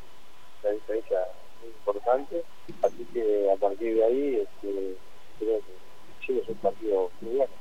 [0.63, 1.19] una diferencia
[1.61, 2.45] muy importante,
[2.83, 4.97] así que a partir de ahí este,
[5.39, 7.53] creo que Chile es un partido muy bueno.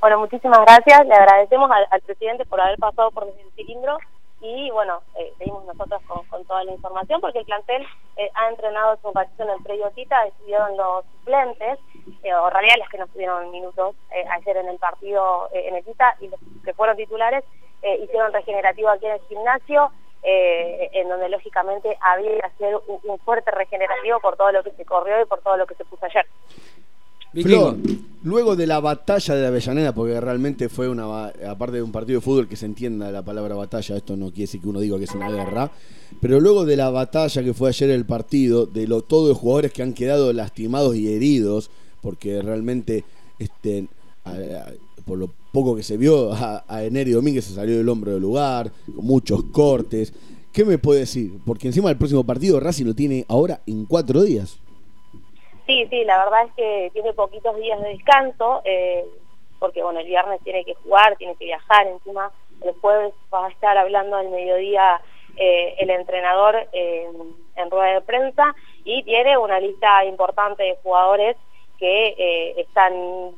[0.00, 1.06] Bueno, muchísimas gracias.
[1.06, 3.98] Le agradecemos al, presidente por haber pasado por el cilindro
[4.40, 7.82] y bueno, eh, seguimos nosotros con, con toda la información porque el plantel
[8.16, 11.78] eh, ha entrenado un ratito en el predio Tita, estuvieron los suplentes,
[12.22, 13.96] eh, o los que no tuvieron minutos
[14.30, 17.44] ayer en el partido en el Tita y los que fueron titulares
[17.86, 19.90] eh, hicieron regenerativo aquí en el gimnasio.
[20.28, 24.72] eh, en donde lógicamente había que hacer un, un fuerte regenerativo por todo lo que
[24.72, 26.26] se corrió y por todo lo que se puso ayer.
[27.42, 27.76] Flor,
[28.24, 32.24] luego de la batalla de Avellaneda, porque realmente fue una, aparte de un partido de
[32.24, 35.04] fútbol que se entienda la palabra batalla, esto no quiere decir que uno diga que
[35.04, 35.70] es una guerra,
[36.20, 39.72] pero luego de la batalla que fue ayer el partido, de lo, todos los jugadores
[39.72, 41.70] que han quedado lastimados y heridos,
[42.00, 43.04] porque realmente,
[43.38, 43.86] este,
[44.24, 44.72] a- a-
[45.04, 48.70] por lo poco que se vio, a, a Domínguez se salió del hombro del lugar,
[48.94, 50.12] con muchos cortes.
[50.52, 51.32] ¿Qué me puede decir?
[51.46, 54.60] Porque encima el próximo partido Racing lo tiene ahora en cuatro días.
[55.66, 59.04] Sí, sí, la verdad es que tiene poquitos días de descanso, eh,
[59.58, 62.30] porque bueno, el viernes tiene que jugar, tiene que viajar, encima
[62.62, 65.00] el jueves va a estar hablando al mediodía
[65.36, 67.08] eh, el entrenador eh,
[67.56, 71.36] en rueda de prensa y tiene una lista importante de jugadores
[71.78, 72.92] que eh, están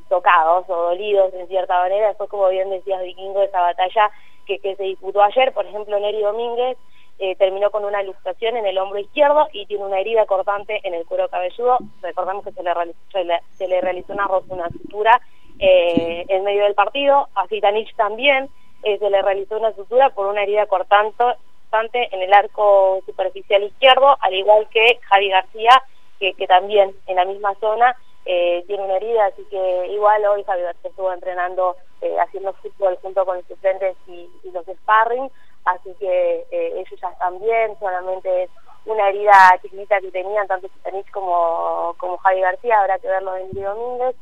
[0.09, 4.11] tocados o dolidos en cierta manera, después como bien decías Vikingo, esa batalla
[4.45, 6.77] que, que se disputó ayer, por ejemplo Neri Domínguez
[7.19, 10.93] eh, terminó con una luxación en el hombro izquierdo y tiene una herida cortante en
[10.93, 11.77] el cuero cabelludo.
[12.01, 15.19] Recordamos que se le, reali- se le, se le realizó una, sutura
[15.59, 17.27] eh, en medio del partido.
[17.35, 18.49] A Zitanich también
[18.81, 21.25] se le realizó una sutura por una herida cortante
[21.69, 25.83] cortante en el arco superficial izquierdo, al igual que Javi García,
[26.19, 27.95] que, que también en la misma zona
[28.31, 32.97] eh, tiene una herida, así que igual hoy Javi García estuvo entrenando, eh, haciendo fútbol
[33.01, 35.31] junto con los suplentes y, y los sparring,
[35.65, 38.49] así que eh, ellos ya están bien, solamente es
[38.85, 43.41] una herida chiquita que tenían tanto Zitanich como, como Javi García, habrá que verlo de
[43.41, 44.15] Emilio Domínguez.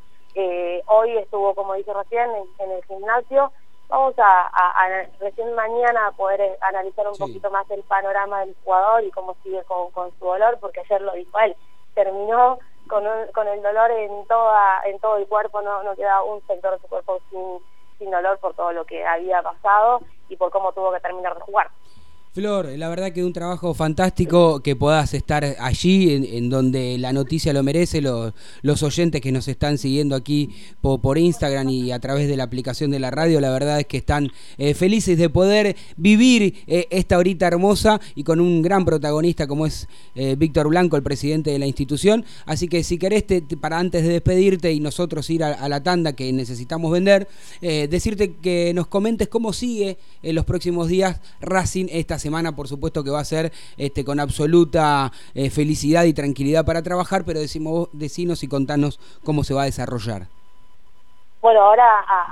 [0.87, 3.51] Hoy estuvo, como dije recién, en, en el gimnasio
[3.89, 8.55] vamos a, a- a- recién mañana a poder analizar un poquito más el panorama del
[8.63, 11.55] jugador y cómo sigue con, con su dolor, porque ayer lo dijo él,
[11.95, 16.23] terminó con, un- con el dolor en toda en todo el cuerpo, no, no queda
[16.23, 17.59] un sector de su cuerpo sin,
[17.97, 21.41] sin dolor por todo lo que había pasado y por cómo tuvo que terminar de
[21.41, 21.69] jugar.
[22.37, 27.51] Flor, la verdad que un trabajo fantástico que puedas estar allí en, donde la noticia
[27.51, 31.97] lo merece, los, los oyentes que nos están siguiendo aquí po- por, Instagram y a
[31.97, 35.31] través de la aplicación de la radio, la verdad es que están eh, felices de
[35.31, 40.67] poder vivir eh, esta horita hermosa y con un gran protagonista como es eh, Víctor
[40.67, 42.23] Blanco, el presidente de la institución.
[42.45, 43.23] Así que si querés,
[43.59, 47.27] para antes de despedirte y nosotros ir a, la tanda que necesitamos vender,
[47.61, 53.03] decirte que nos comentes cómo sigue en los próximos días Racing esta semana, por supuesto
[53.03, 57.89] que va a ser este, con absoluta eh, felicidad y tranquilidad para trabajar, pero decimos,
[57.93, 60.27] decinos y contanos cómo se va a desarrollar.
[61.41, 61.85] Bueno, ahora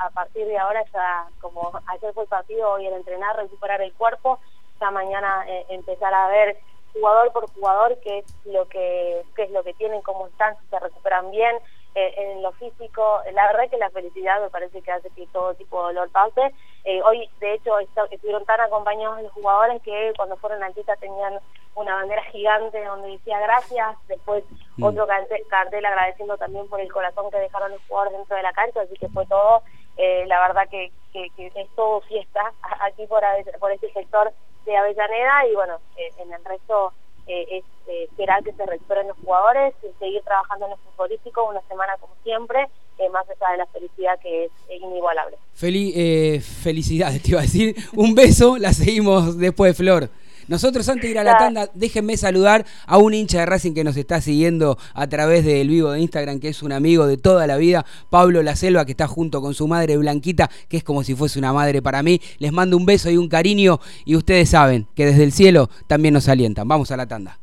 [0.06, 3.94] a, partir de ahora ya como ayer fue el partido, hoy el entrenar, recuperar el
[3.94, 4.40] cuerpo,
[4.80, 6.58] ya mañana eh, empezar a ver
[6.94, 10.68] jugador por jugador qué es lo que qué es lo que tienen, cómo están, si
[10.70, 11.56] se recuperan bien
[11.94, 13.22] eh, en lo físico.
[13.34, 16.54] La verdad que la felicidad me parece que hace que todo tipo de dolor pase.
[16.86, 21.40] Eh, hoy, de hecho, estuvieron tan acompañados los jugadores que cuando fueron al Tita tenían
[21.74, 24.44] una bandera gigante donde decía gracias, después
[24.78, 24.84] Mm.
[24.84, 28.54] otro cartel, cartel agradeciendo también por el corazón que dejaron los jugadores dentro de la
[28.54, 29.64] cancha, así que fue todo,
[29.98, 33.24] eh, la verdad que, que, que es todo fiesta aquí por,
[33.60, 34.34] por este sector
[34.66, 36.92] de Avellaneda y bueno, eh, en el resto
[37.28, 37.66] eh, es
[38.10, 42.14] esperar que se recuperen los jugadores, y seguir trabajando en lo futbolístico una semana como
[42.24, 42.68] siempre,
[43.00, 45.38] eh, más allá de la felicidad que es inigualable.
[45.60, 47.76] Feli- eh, felicidades, te iba a decir.
[47.94, 50.10] Un beso, la seguimos después, Flor.
[50.48, 53.84] Nosotros antes de ir a la tanda, déjenme saludar a un hincha de Racing que
[53.84, 57.48] nos está siguiendo a través del vivo de Instagram, que es un amigo de toda
[57.48, 61.04] la vida, Pablo La Selva, que está junto con su madre Blanquita, que es como
[61.04, 62.22] si fuese una madre para mí.
[62.38, 66.14] Les mando un beso y un cariño y ustedes saben que desde el cielo también
[66.14, 66.68] nos alientan.
[66.68, 67.40] Vamos a la tanda.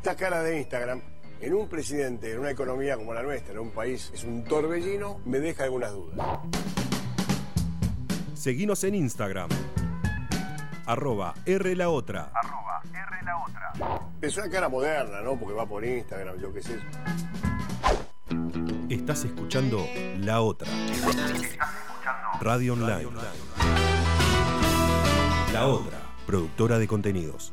[0.00, 1.02] Esta cara de Instagram,
[1.42, 5.20] en un presidente, en una economía como la nuestra, en un país, es un torbellino,
[5.26, 6.38] me deja algunas dudas.
[8.32, 9.50] Seguinos en Instagram.
[10.86, 12.32] Arroba R la otra.
[14.22, 15.38] Es una cara moderna, ¿no?
[15.38, 16.78] Porque va por Instagram, yo qué sé.
[18.88, 19.86] Estás escuchando
[20.20, 20.66] La Otra.
[22.40, 23.06] Radio Online.
[25.52, 27.52] La Otra, productora de contenidos.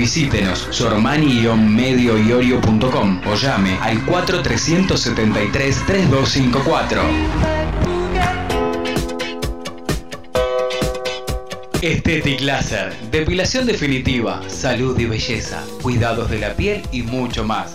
[0.00, 7.02] Visítenos sormani-medioiorio.com o llame al 4373-3254.
[11.82, 17.74] Estetic Laser, depilación definitiva, salud y belleza, cuidados de la piel y mucho más.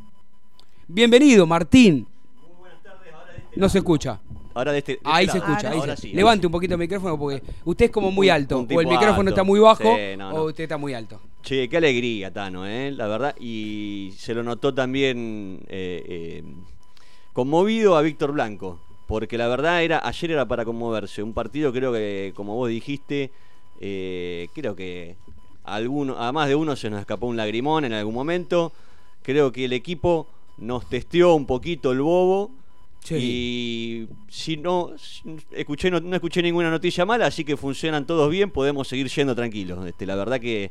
[0.88, 2.06] Bienvenido, Martín.
[3.56, 4.20] No se escucha.
[4.54, 5.70] Ahora de este, de este Ahí se escucha.
[5.70, 6.12] ahí Ahora se- sí.
[6.12, 8.58] Levante un poquito el micrófono porque usted es como muy alto.
[8.60, 9.30] O el micrófono alto.
[9.30, 10.36] está muy bajo Sí, no, no.
[10.36, 11.20] o usted está muy alto.
[11.42, 12.90] Che, qué alegría, Tano, ¿eh?
[12.92, 13.34] la verdad.
[13.38, 16.44] Y se lo notó también eh, eh,
[17.32, 18.80] conmovido a Víctor Blanco.
[19.06, 21.22] Porque la verdad era ayer era para conmoverse.
[21.22, 23.30] Un partido creo que, como vos dijiste,
[23.80, 25.16] eh, creo que
[25.64, 28.72] a, alguno, a más de uno se nos escapó un lagrimón en algún momento.
[29.22, 32.50] Creo que el equipo nos testeó un poquito el bobo.
[33.10, 34.92] Y si no
[35.50, 39.34] escuché no, no escuché ninguna noticia mala, así que funcionan todos bien, podemos seguir yendo
[39.34, 39.86] tranquilos.
[39.86, 40.70] Este, la verdad que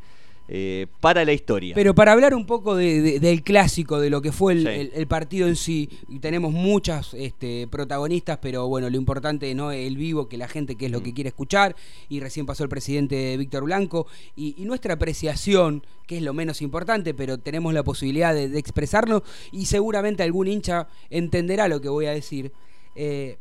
[0.49, 1.73] eh, para la historia.
[1.73, 4.67] Pero para hablar un poco de- de- del clásico, de lo que fue el, Sí.
[4.67, 5.89] el- el partido en sí,
[6.19, 10.87] tenemos muchas este, protagonistas, pero bueno, lo importante no el vivo, que la gente que
[10.87, 11.03] es lo Mm.
[11.03, 11.75] que quiere escuchar,
[12.09, 16.61] y recién pasó el presidente Víctor Blanco, y, y nuestra apreciación, que es lo menos
[16.61, 19.21] importante, pero tenemos la posibilidad de, de expresarnos,
[19.53, 22.51] y seguramente algún hincha entenderá lo que voy a decir,
[22.95, 23.37] eh,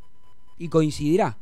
[0.59, 1.37] y coincidirá.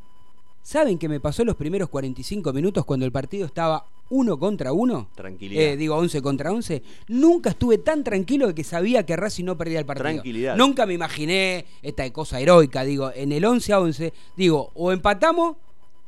[0.62, 5.08] ¿Saben qué me pasó los primeros 45 minutos cuando el partido estaba uno contra uno?
[5.14, 5.62] Tranquilidad.
[5.62, 6.82] Eh, digo, 11 contra 11.
[7.08, 10.04] Nunca estuve tan tranquilo de que sabía que Racing no perdía el partido.
[10.04, 10.56] Tranquilidad.
[10.56, 12.84] Nunca me imaginé esta cosa heroica.
[12.84, 15.56] Digo, en el 11 a 11, digo, o empatamos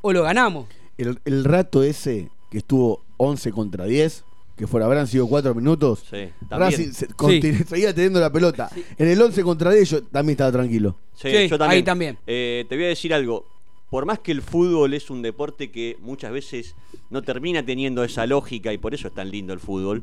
[0.03, 0.67] o lo ganamos.
[0.99, 4.25] El, el rato ese que estuvo 11 contra 10,
[4.57, 6.01] que fuera, habrán sido 4 minutos.
[6.11, 6.71] Sí, también.
[6.73, 8.69] Racing se- continu- seguía teniendo la pelota.
[8.99, 10.97] En el 11 contra 10 yo también estaba tranquilo.
[11.15, 12.19] Sí, yo también.
[12.27, 13.47] Eh, te voy a decir algo.
[13.93, 16.75] Por más que el fútbol es un deporte que muchas veces
[17.11, 20.03] no termina teniendo esa lógica y por eso es tan lindo el fútbol,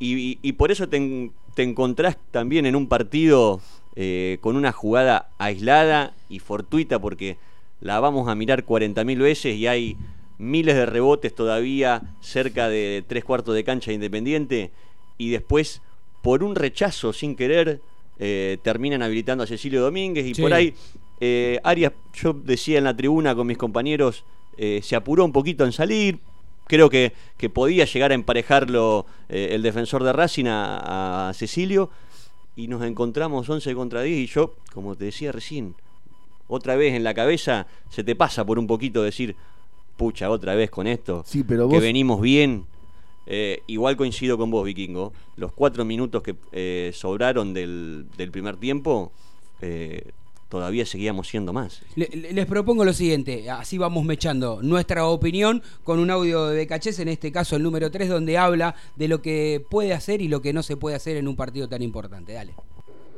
[0.00, 3.60] y, y- y por eso te, en- te encontrás también en un partido
[3.94, 7.36] eh, con una jugada aislada y fortuita porque
[7.80, 9.96] la vamos a mirar 40.000 veces y hay
[10.38, 14.72] miles de rebotes todavía cerca de tres cuartos de cancha de Independiente
[15.18, 15.82] y después
[16.20, 17.80] por un rechazo sin querer
[18.18, 20.42] eh, terminan habilitando a Cecilio Domínguez y Sí.
[20.42, 20.74] por ahí
[21.20, 24.24] eh, Arias, yo decía en la tribuna con mis compañeros,
[24.56, 26.18] eh, se apuró un poquito en salir.
[26.66, 31.90] Creo que, que podía llegar a emparejarlo eh, el defensor de Racing a, a Cecilio.
[32.56, 35.74] Y nos encontramos 11 contra 10 y yo, como te decía recién,
[36.48, 39.34] otra vez en la cabeza se te pasa por un poquito decir,
[39.96, 41.22] pucha, otra vez con esto.
[41.26, 42.66] Sí, pero que vos- venimos bien.
[43.26, 45.12] Eh, igual coincido con vos, Vikingo.
[45.36, 49.12] Los cuatro minutos que eh, sobraron del, del primer tiempo,
[49.60, 50.10] eh,
[50.50, 51.82] todavía seguíamos siendo más.
[51.96, 56.56] Le- le- les propongo lo siguiente, así vamos mechando nuestra opinión con un audio de
[56.56, 60.28] Becachés, en este caso el número 3, donde habla de lo que puede hacer y
[60.28, 62.34] lo que no se puede hacer en un partido tan importante.
[62.34, 62.52] Dale.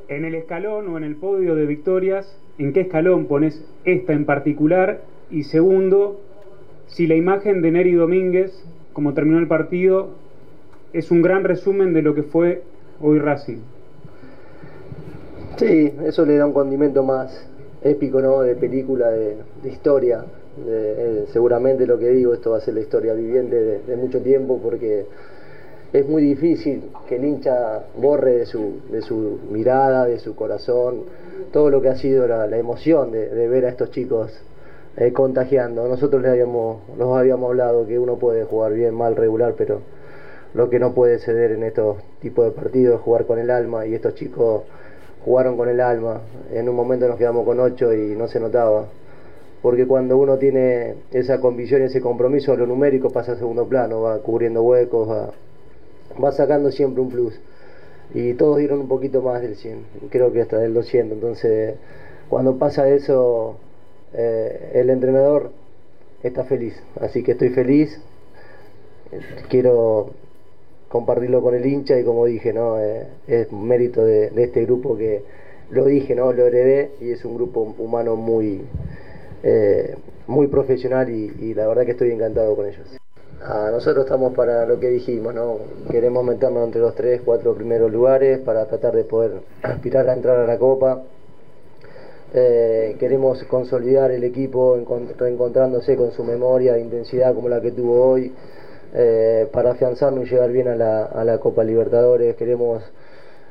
[0.08, 4.26] En el escalón o en el podio de victorias, ¿en qué escalón pones esta en
[4.26, 5.02] particular?
[5.30, 6.20] Y segundo,
[6.86, 8.52] si la imagen de Neri Domínguez,
[8.92, 10.10] como terminó el partido,
[10.92, 12.62] es un gran resumen de lo que fue
[13.00, 13.60] hoy Racing.
[15.62, 17.30] Sí, eso le da un condimento más
[17.82, 18.40] épico, ¿no?
[18.40, 20.24] De película, de, de historia.
[20.56, 24.20] De- eh, seguramente lo que digo, esto va a ser la historia viviente de, mucho
[24.20, 25.06] tiempo porque
[25.92, 31.04] es muy difícil que el hincha borre de su, de su mirada, de su corazón,
[31.52, 34.32] todo lo que ha sido la, la emoción de, ver a estos chicos
[34.96, 35.86] eh, contagiando.
[35.88, 39.80] Nosotros les habíamos, nos habíamos hablado que uno puede jugar bien, mal, regular, pero
[40.54, 43.86] lo que no puede ceder en estos tipos de partidos es jugar con el alma
[43.86, 44.62] y estos chicos
[45.24, 46.20] jugaron con el alma.
[46.52, 48.86] En un momento nos quedamos con ocho y no se notaba.
[49.62, 54.02] Porque cuando uno tiene esa convicción y ese compromiso, lo numérico pasa a segundo plano,
[54.02, 55.30] va cubriendo huecos, va,
[56.22, 57.38] va sacando siempre un plus.
[58.12, 61.16] Y todos dieron un poquito más del 100, creo que hasta del 200.
[61.16, 61.76] Entonces,
[62.28, 63.56] cuando pasa eso,
[64.14, 65.50] eh, el entrenador
[66.22, 66.74] está feliz.
[67.00, 68.00] Así que estoy feliz.
[69.48, 70.10] Quiero
[70.92, 72.78] compartirlo con el hincha y como dije, ¿no?
[72.78, 75.24] Eh, es mérito de, este grupo que
[75.70, 76.34] lo dije, ¿no?
[76.34, 78.60] Lo heredé y es un grupo humano muy,
[79.42, 82.86] eh, muy profesional y, la verdad que estoy encantado con ellos.
[83.72, 85.60] Nosotros estamos para lo que dijimos, ¿no?
[85.90, 89.32] Queremos meternos entre los tres, cuatro primeros lugares para tratar de poder
[89.62, 91.02] aspirar a entrar a la Copa.
[92.34, 97.72] Eh, queremos consolidar el equipo encont- reencontrándose con su memoria de intensidad como la que
[97.72, 98.32] tuvo hoy
[98.94, 102.36] eh, para afianzarnos y llegar bien a la, Copa Libertadores.
[102.36, 102.82] Queremos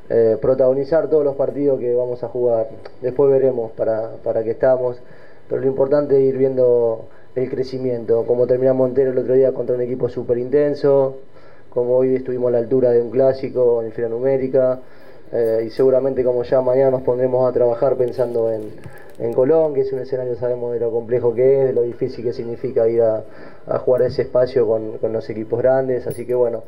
[0.09, 2.67] eh, protagonizar todos los partidos que vamos a jugar.
[3.01, 5.01] Después veremos para, para qué estamos,
[5.49, 9.75] pero lo importante es ir viendo el crecimiento, como terminamos Montero el otro día contra
[9.75, 11.15] un equipo súper intenso,
[11.69, 14.81] como hoy estuvimos a la altura de un clásico en fila numérica,
[15.31, 18.63] eh, y seguramente como ya mañana nos pondremos a trabajar pensando en,
[19.19, 22.25] en Colón, que es un escenario, sabemos de lo complejo que es, de lo difícil
[22.25, 23.23] que significa ir a,
[23.67, 26.63] a jugar ese espacio con, con los equipos grandes, así que bueno,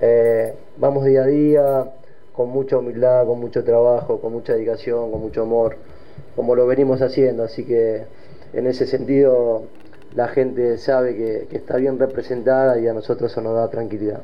[0.00, 1.92] eh, vamos día a día,
[2.32, 5.76] con mucha humildad, con mucho trabajo, con mucha dedicación, con mucho amor,
[6.34, 8.04] como lo venimos haciendo, así que
[8.52, 9.64] en ese sentido
[10.14, 14.20] la gente sabe que, que está bien representada y a nosotros eso nos da tranquilidad.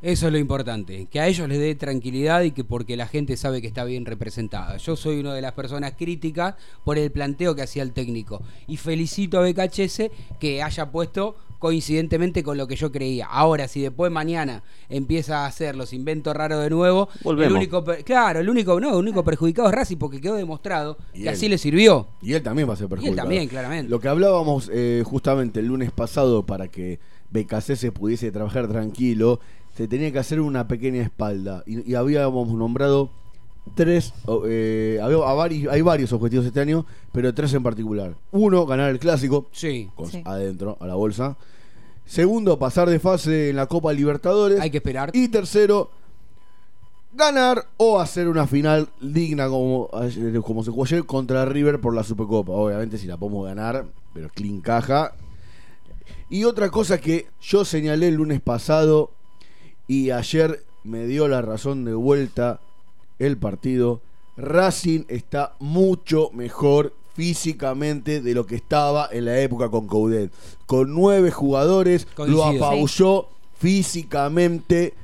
[0.00, 3.36] Eso es lo importante, que a ellos les dé tranquilidad y que porque la gente
[3.36, 4.76] sabe que está bien representada.
[4.76, 8.76] Yo soy una de las personas críticas por el planteo que hacía el técnico y
[8.76, 10.02] felicito a BKHS
[10.38, 13.26] que haya puesto coincidentemente con lo que yo creía.
[13.26, 17.50] Ahora, si después mañana empieza a hacer los inventos raros de nuevo, Volvemos.
[17.50, 21.22] el único, claro, el único, no, el único perjudicado es Racing porque quedó demostrado Y
[21.22, 21.34] que él.
[21.34, 22.06] así le sirvió.
[22.22, 23.16] Y él también va a ser perjudicado.
[23.16, 23.90] también, claramente.
[23.90, 29.40] Lo que hablábamos eh, justamente el lunes pasado para que BKC se pudiese trabajar tranquilo,
[29.78, 31.62] se tenía que hacer una pequeña espalda.
[31.66, 33.10] Y, y habíamos nombrado
[33.76, 38.16] tres, o, eh, había- a vari- hay varios objetivos este año, pero tres en particular.
[38.32, 39.88] Uno, ganar el clásico, Sí.
[39.94, 40.20] con- Sí.
[40.24, 41.36] adentro, a la bolsa.
[42.06, 44.58] Segundo, pasar de fase en la Copa Libertadores.
[44.60, 45.10] Hay que esperar.
[45.14, 45.90] Y tercero,
[47.14, 49.88] ganar o hacer una final digna como,
[50.44, 52.52] como se jugó ayer contra River por la Supercopa.
[52.52, 55.12] Obviamente si la podemos ganar, pero clean caja.
[56.30, 59.12] Y otra cosa que yo señalé el lunes pasado
[59.88, 62.60] y ayer me dio la razón de vuelta
[63.18, 64.00] el partido.
[64.36, 70.30] Racing está mucho mejor físicamente de lo que estaba en la época con Coudet.
[70.66, 73.26] Con nueve jugadores, lo apabulló
[73.58, 74.94] físicamente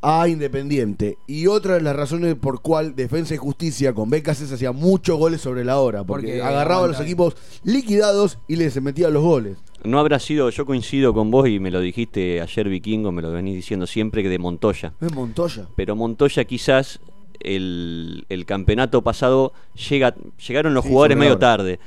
[0.00, 1.18] a Independiente.
[1.26, 5.40] Y otra de las razones por cual Defensa y Justicia con se hacía muchos goles
[5.40, 9.58] sobre la hora, porque, Porque agarraba a los equipos liquidados y les metía los goles.
[9.84, 13.30] No habrá sido, yo coincido con vos y me lo dijiste ayer Vikingo, me lo
[13.30, 14.92] venís diciendo siempre que de Montoya.
[15.00, 15.66] Es Montoya.
[15.76, 17.00] Pero Montoya quizás
[17.40, 19.52] el, el campeonato pasado
[19.88, 20.14] llega,
[20.46, 21.78] llegaron los Sí, jugadores medio tarde.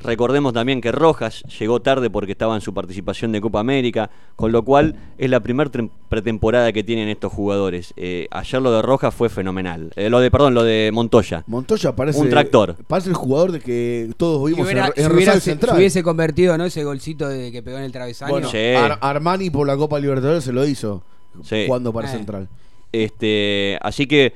[0.00, 4.52] Recordemos también que Rojas llegó tarde porque estaba en su participación de Copa América, con
[4.52, 5.70] lo cual es la primera
[6.08, 7.92] pretemporada que tienen estos jugadores.
[7.96, 9.90] Eh, ayer lo de Rojas fue fenomenal.
[9.96, 11.42] Eh, lo de, perdón, lo de Montoya.
[11.48, 12.76] Montoya parece Un tractor.
[12.86, 15.50] Parece el jugador de que todos Si vimos hubiera, en, si en hubiera- Rosario se-
[15.50, 15.72] Central.
[15.72, 16.64] se hubiese convertido ¿no?
[16.64, 18.30] ese golcito de que pegó en el travesaño.
[18.30, 21.02] Bueno, Ar- Armani por la Copa Libertadores se lo hizo
[21.42, 21.64] Sí.
[21.66, 22.12] jugando para Eh.
[22.12, 22.48] Central.
[22.92, 24.32] Este, así que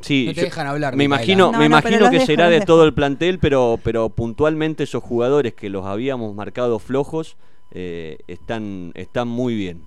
[0.00, 1.16] sí, No te yo- dejan hablar, me Micaela.
[1.24, 4.84] imagino, No, me no, imagino que dejo, será de todo el plantel, pero, pero puntualmente
[4.84, 7.36] esos jugadores que los habíamos marcado flojos
[7.72, 9.82] eh, están, están muy bien.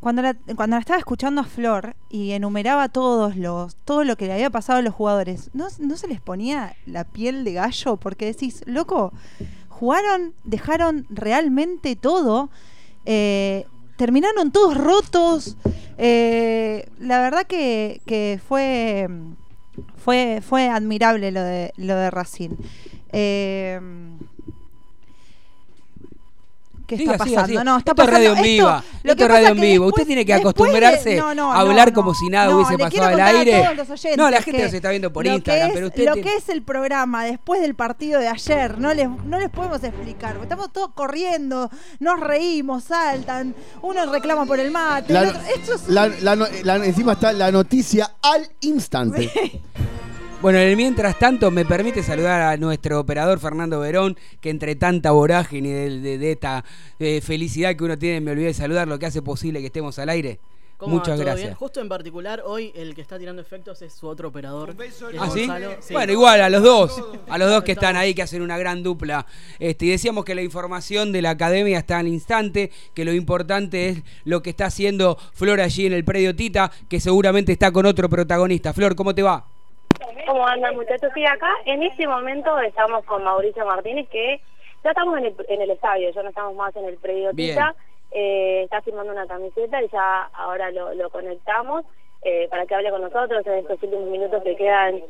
[0.00, 4.26] Cuando la, cuando la estaba escuchando a Flor y enumeraba todos los, todo lo que
[4.26, 7.96] le había pasado a los jugadores, ¿no, no se les ponía la piel de gallo?
[7.96, 9.14] Porque decís, loco,
[9.70, 12.50] jugaron, dejaron realmente todo,
[13.06, 13.64] eh,
[14.04, 15.56] terminaron todos rotos.
[15.96, 19.08] eh, la verdad que, que fue,
[19.96, 22.10] fue, fue admirable lo de, lo de
[26.86, 27.46] ¿Qué está pasando?
[27.46, 27.64] siga.
[27.64, 28.84] No, está Esto es pasando radio en esto- viva.
[29.02, 29.86] lo Esto que es radio en vivo.
[29.86, 31.94] Usted tiene que después de- acostumbrarse no, no, a hablar no.
[31.94, 33.62] como si nada No, hubiese pasado al a aire.
[33.62, 36.04] todos los oyentes no, la gente nos está viendo por Instagram, que pero es- usted
[36.06, 39.50] Lo tiene- que es el programa después del partido de ayer, no les, no les
[39.50, 40.36] podemos explicar.
[40.42, 41.70] Estamos todos corriendo,
[42.00, 45.12] nos reímos, saltan, uno reclama por el mate.
[45.12, 49.30] La- el otro- esto es- La- la- encima está la noticia al instante.
[50.44, 54.76] Bueno, en el mientras tanto, me permite saludar a nuestro operador Fernando Verón, que entre
[54.76, 56.62] tanta vorágine de, de- de esta
[56.98, 59.98] eh, felicidad que uno tiene, me olvidé de saludar, lo que hace posible que estemos
[59.98, 60.38] al aire.
[60.82, 61.46] Muchas ¿Todo gracias.
[61.46, 61.54] bien?
[61.54, 64.76] Justo en particular, hoy el que está tirando efectos es su otro operador.
[65.18, 65.30] ¿Ah.
[65.32, 65.48] Sí.
[65.94, 68.82] Bueno, igual a los dos, a los dos que están ahí, que hacen una gran
[68.82, 69.24] dupla.
[69.58, 73.88] Este, y decíamos que la información de la academia está al instante, que lo importante
[73.88, 77.86] es lo que está haciendo Flor allí en el predio Tita, que seguramente está con
[77.86, 78.74] otro protagonista.
[78.74, 79.46] Flor, ¿cómo te va?
[80.26, 81.10] ¿Cómo andan muchachos?
[81.14, 84.40] Sí, acá en este momento estamos con Mauricio Martínez que
[84.82, 87.32] ya estamos en el, en el estadio, ya no estamos más en el predio.
[87.32, 87.74] Tita.
[88.10, 91.84] Eh, está firmando una camiseta y ya ahora lo, lo conectamos
[92.22, 95.00] eh, para que hable con nosotros en estos últimos minutos que quedan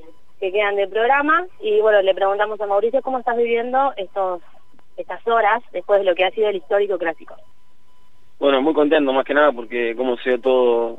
[0.40, 4.40] que quedan de programa y bueno, le preguntamos a Mauricio cómo estás viviendo estos
[4.96, 7.36] estas horas después de lo que ha sido el histórico clásico.
[8.38, 10.98] Bueno, muy contento más que nada porque como se dio todo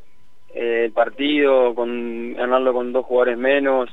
[0.54, 3.90] eh, el partido, con ganarlo con dos jugadores menos,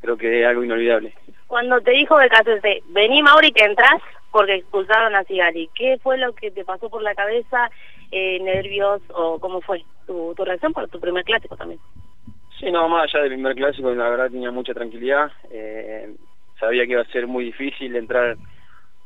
[0.00, 1.14] creo que es algo inolvidable.
[1.46, 6.18] Cuando te dijo de Casete, vení Mauri que entras porque expulsaron a Sigali, ¿qué fue
[6.18, 7.70] lo que te pasó por la cabeza?
[8.10, 11.80] Eh, ¿Nervios o cómo fue tu, tu reacción por tu primer clásico también?
[12.58, 15.30] Sí, no, más allá del primer clásico, la verdad tenía mucha tranquilidad.
[15.50, 16.14] eh,
[16.58, 18.36] sabía que iba a ser muy difícil entrar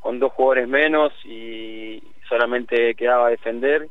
[0.01, 3.88] con dos jugadores menos y solamente quedaba defender.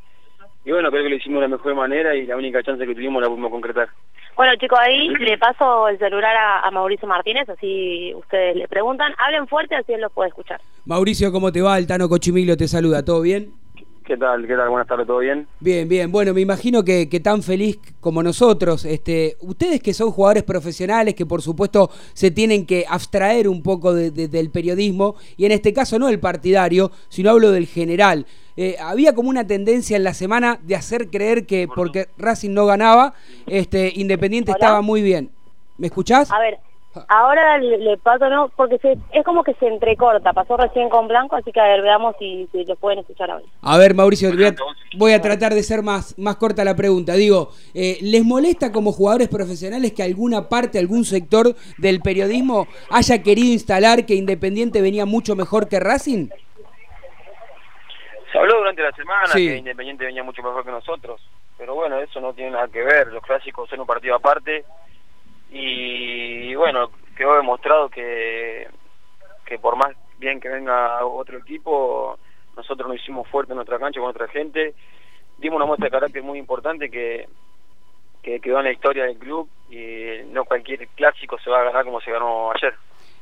[0.65, 2.93] Y bueno, creo que lo hicimos de la mejor manera y la única chance que
[2.93, 3.89] tuvimos la pudimos concretar.
[4.35, 9.13] Bueno chicos, ahí le paso el celular a, Mauricio Martínez, así ustedes le preguntan.
[9.17, 10.61] Hablen fuerte, así él los puede escuchar.
[10.85, 11.77] Mauricio, ¿cómo te va?
[11.77, 13.60] El Tano Cochimilio te saluda, ¿todo bien?
[14.05, 14.45] ¿Qué tal?
[14.47, 14.67] ¿Qué tal?
[14.69, 15.47] Buenas tardes, ¿todo bien?
[15.59, 16.11] Bien, bien.
[16.11, 21.13] Bueno, me imagino que, que tan feliz como nosotros, este, ustedes que son jugadores profesionales,
[21.13, 25.51] que por supuesto se tienen que abstraer un poco de- de- del periodismo, y en
[25.51, 28.25] este caso no el partidario, sino hablo del general.
[28.57, 32.65] Eh, había como una tendencia en la semana de hacer creer que porque Racing no
[32.65, 33.13] ganaba,
[33.45, 35.29] este, Independiente estaba muy bien.
[35.77, 36.31] ¿Me escuchás?
[36.31, 36.57] A ver,
[37.07, 38.49] ahora le, le paso, ¿no?
[38.55, 41.81] Porque se, es como que se entrecorta, pasó recién con Blanco, así que a ver,
[41.81, 43.45] veamos si, si lo pueden escuchar ahora.
[43.61, 44.55] A ver, Mauricio, voy a,
[44.97, 47.13] voy a tratar de ser más, más corta la pregunta.
[47.13, 53.21] Digo, eh, ¿les molesta como jugadores profesionales que alguna parte, algún sector del periodismo haya
[53.23, 56.27] querido instalar que Independiente venía mucho mejor que Racing?
[58.31, 59.47] Se habló durante la semana Sí.
[59.47, 61.21] que Independiente venía mucho mejor que nosotros,
[61.57, 63.07] pero bueno, eso no tiene nada que ver.
[63.07, 64.63] Los clásicos son un partido aparte
[65.51, 68.67] y bueno, quedó demostrado que,
[69.45, 72.17] que por más bien que venga otro equipo,
[72.55, 74.73] nosotros nos hicimos fuerte en nuestra cancha con otra gente.
[75.37, 77.27] Dimos una muestra de carácter muy importante que,
[78.21, 81.85] que quedó en la historia del club y no cualquier clásico se va a ganar
[81.85, 82.73] como se ganó ayer.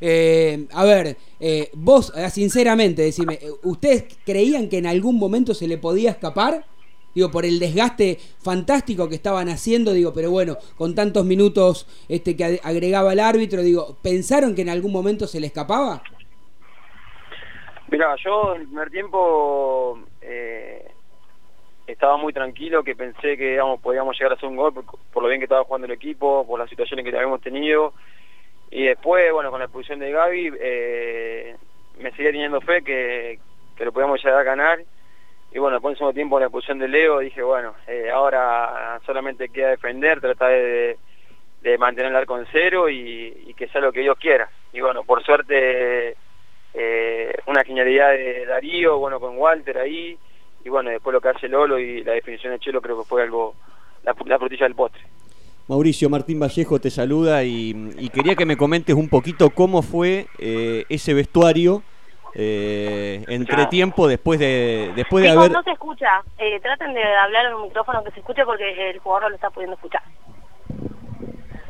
[0.02, 5.54] Eh, a ver, eh, vos, eh, sinceramente, decime, eh, ¿ustedes creían que en algún momento
[5.54, 6.66] se le podía escapar?
[7.14, 12.36] Digo, por el desgaste fantástico que estaban haciendo, digo, pero bueno, con tantos minutos este
[12.38, 16.04] que ag- agregaba el árbitro, digo, ¿pensaron que en algún momento se le escapaba?
[17.88, 20.92] Mira, yo en el primer tiempo eh,
[21.88, 25.24] estaba muy tranquilo, que pensé que digamos, podíamos llegar a hacer un gol por, por
[25.24, 27.94] lo bien que estaba jugando el equipo, por las situaciones que habíamos tenido.
[28.70, 31.56] Y después, bueno, con la expulsión de Gaby, eh,
[32.00, 33.40] me seguía teniendo fe que,
[33.76, 34.80] que lo podíamos llegar a ganar.
[35.52, 39.50] Y bueno, después en segundo tiempo, la expulsión de Leo, dije, bueno, eh, ahora solamente
[39.50, 40.98] queda defender, tratar de,
[41.62, 44.50] de mantener el arco en cero y, y que sea lo que Dios quiera.
[44.74, 46.16] Y bueno, por suerte
[46.74, 50.18] eh, una genialidad de Darío, bueno, con Walter ahí,
[50.64, 53.24] y bueno, después lo que hace Lolo y la definición de Chelo creo que fue
[53.24, 53.56] algo,
[54.04, 55.02] la, la frutilla del postre.
[55.68, 60.28] Mauricio Martín Vallejo te saluda y, y quería que me comentes un poquito cómo fue
[60.38, 61.82] eh, ese vestuario
[62.36, 67.48] eh, entre tiempo después de después de haber no se escucha, eh, traten de hablar
[67.48, 70.02] en un micrófono que se escuche porque el jugador no lo está pudiendo escuchar.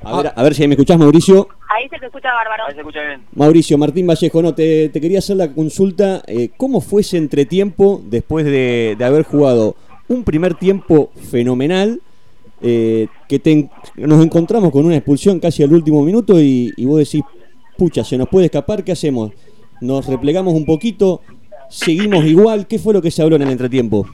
[0.03, 2.65] a ver, a ver si me escuchás Mauricio Ahí se te escucha bárbaro.
[2.65, 3.21] Ahí se escucha bien.
[3.35, 8.01] Mauricio Martín Vallejo no te, te quería hacer la consulta eh, cómo fue ese entretiempo
[8.03, 9.75] después de, de haber jugado
[10.07, 12.01] un primer tiempo fenomenal
[12.61, 16.97] eh, que te nos encontramos con una expulsión casi al último minuto y, y vos
[16.97, 17.21] decís
[17.77, 19.31] pucha se nos puede escapar qué hacemos
[19.81, 21.21] nos replegamos un poquito.
[21.69, 22.67] Seguimos igual.
[22.67, 24.05] Qué fue lo que se habló en el entretiempo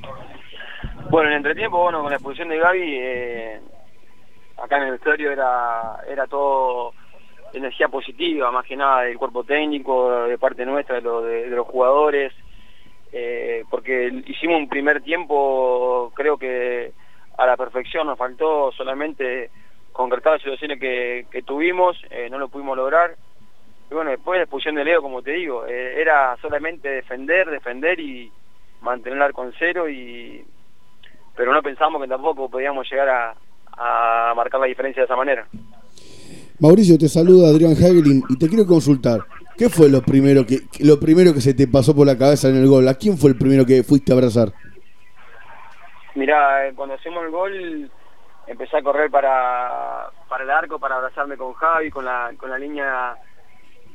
[1.10, 3.60] Bueno, en el entretiempo, bueno, con la expulsión de Gaby, eh,
[4.62, 6.94] acá en el vestuario era, era todo
[7.54, 11.66] energía positiva, más que nada del cuerpo técnico, de parte nuestra, de, lo- de- los
[11.68, 12.34] jugadores,
[13.14, 16.92] eh, porque hicimos un primer tiempo, creo que
[17.38, 19.50] a la perfección, nos faltó solamente
[19.94, 23.16] concretar las situaciones que, que tuvimos, eh, no lo pudimos lograr.
[23.90, 27.50] Y bueno, después de la expulsión de Leo, como te digo, eh, era solamente defender,
[27.50, 28.32] defender y
[28.82, 30.46] mantener el arco en cero y
[31.36, 33.36] pero no pensamos que tampoco podíamos llegar a,
[33.78, 35.46] a marcar la diferencia de esa manera.
[36.60, 39.20] Mauricio, te saluda Adrián Hagelin y te quiero consultar.
[39.58, 42.56] ¿Qué fue lo primero que lo primero que se te pasó por la cabeza en
[42.56, 42.88] el gol?
[42.88, 44.54] ¿A quién fue el primero que fuiste a abrazar?
[46.16, 47.92] Mirá, eh, cuando hacemos el gol
[48.48, 52.58] empecé a correr para, para el arco, para abrazarme con Javi, con la, con la
[52.58, 53.18] línea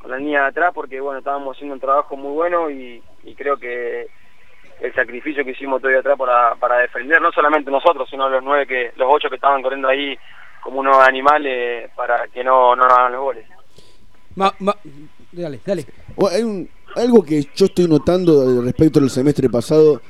[0.01, 3.35] con la línea de atrás, porque bueno, estábamos haciendo un trabajo muy bueno y, y
[3.35, 4.07] creo que
[4.81, 8.67] el sacrificio que hicimos todavía atrás para, para defender, no solamente nosotros, sino los nueve
[8.67, 10.17] que, los ocho que estaban corriendo ahí
[10.63, 13.47] como unos animales para que no, no nos hagan los goles.
[14.37, 14.77] Ma- ma-
[15.33, 15.85] dale, dale.
[16.17, 20.01] O hay un- algo que yo estoy notando respecto al semestre pasado.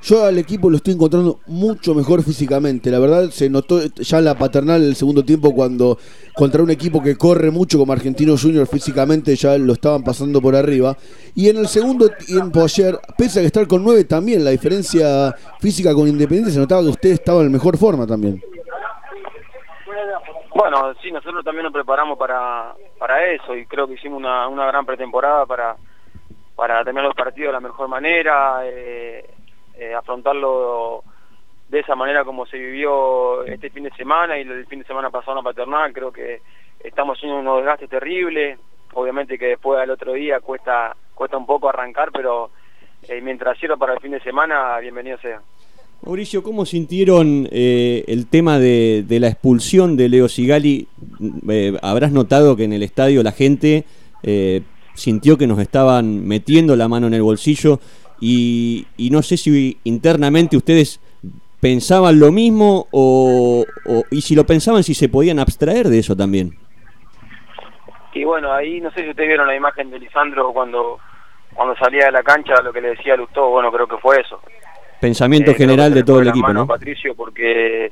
[0.00, 2.90] Yo al equipo lo estoy encontrando mucho mejor físicamente.
[2.90, 5.98] La verdad se notó ya la paternal el segundo tiempo cuando
[6.34, 10.54] contra un equipo que corre mucho como Argentino Junior físicamente ya lo estaban pasando por
[10.54, 10.96] arriba.
[11.34, 15.34] Y en el segundo tiempo ayer, pese a que estar con nueve también, la diferencia
[15.60, 18.40] física con Independiente se notaba que usted estaba en mejor forma también.
[20.54, 24.66] Bueno, sí, nosotros también nos preparamos para, para eso y creo que hicimos una, una
[24.66, 25.76] gran pretemporada para,
[26.56, 29.24] para terminar los partidos de la mejor manera, eh,
[29.78, 31.04] eh, afrontarlo
[31.68, 35.10] de esa manera como se vivió este fin de semana y el fin de semana
[35.10, 35.92] pasado en la paternal.
[35.92, 36.40] Creo que
[36.80, 38.58] estamos haciendo unos desgastes terribles.
[38.94, 42.50] Obviamente que después al otro día cuesta cuesta un poco arrancar, pero
[43.08, 45.42] eh, mientras sirva para el fin de semana, bienvenido sea.
[46.02, 50.86] Mauricio, ¿cómo sintieron eh, el tema de, de la expulsión de Leo Sigali?
[51.48, 53.84] Eh, habrás notado que en el estadio la gente
[54.94, 57.78] sintió que nos estaban metiendo la mano en el bolsillo
[58.20, 61.00] y, y no sé si internamente ustedes
[61.60, 66.16] pensaban lo mismo o, o- y si lo pensaban si se podían abstraer de eso
[66.16, 66.56] también.
[68.14, 70.98] Y bueno, ahí no sé si ustedes vieron la imagen de Lisandro cuando
[71.54, 74.20] cuando salía de la cancha, lo que le decía a Lustó, bueno, creo que fue
[74.20, 74.40] eso.
[75.00, 76.66] Pensamiento Eh, general de todo el equipo, mano ¿no?
[76.66, 77.90] Patricio porque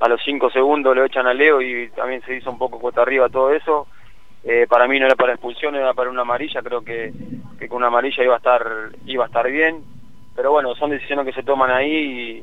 [0.00, 3.02] a los cinco segundos lo echan a Leo y también se hizo un poco cuesta
[3.02, 3.86] arriba todo eso.
[4.44, 7.12] Eh, para mí no era para expulsión, era para una amarilla, creo que,
[7.58, 8.66] que con una amarilla iba a estar
[9.06, 9.76] iba a estar bien.
[10.34, 12.42] Pero bueno, son decisiones que se toman ahí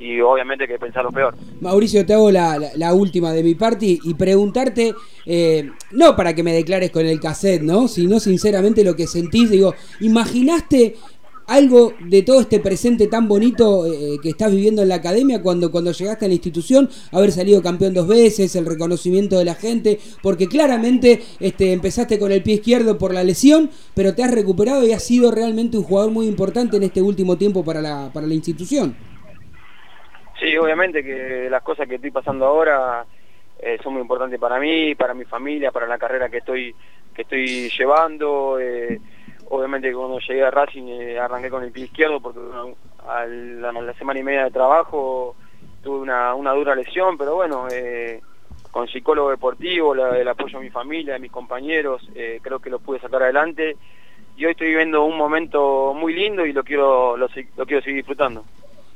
[0.00, 1.34] y, obviamente hay que pensar lo peor.
[1.60, 4.92] Mauricio, te hago la, la- última de mi parte y, y preguntarte,
[5.24, 7.86] eh, no para que me declares con el cassette, ¿no?
[7.86, 10.96] Sino sinceramente lo que sentís, digo, ¿imaginaste
[11.52, 15.70] algo de todo este presente tan bonito eh, que estás viviendo en la academia cuando,
[15.70, 19.98] cuando llegaste a la institución, haber salido campeón dos veces, el reconocimiento de la gente,
[20.22, 24.82] porque claramente este, empezaste con el pie izquierdo por la lesión, pero te has recuperado
[24.86, 28.26] y has sido realmente un jugador muy importante en este último tiempo para la, para
[28.26, 28.96] la institución.
[30.40, 33.04] Sí, obviamente que las cosas que estoy pasando ahora
[33.60, 36.74] eh, son muy importantes para mí, para mi familia, para la carrera que estoy
[37.14, 38.58] que estoy llevando.
[38.58, 38.98] eh,
[39.52, 42.40] obviamente cuando llegué a Racing eh, arranqué con el pie izquierdo porque
[43.06, 45.36] a la, semana y media de trabajo
[45.82, 48.22] tuve una, una dura lesión, pero bueno, eh,
[48.70, 52.78] con psicólogo deportivo, el apoyo de mi familia, de mis compañeros, eh, creo que lo
[52.78, 53.76] pude sacar adelante.
[54.36, 57.96] Y hoy estoy viviendo un momento muy lindo y lo quiero lo, lo quiero seguir
[57.96, 58.44] disfrutando.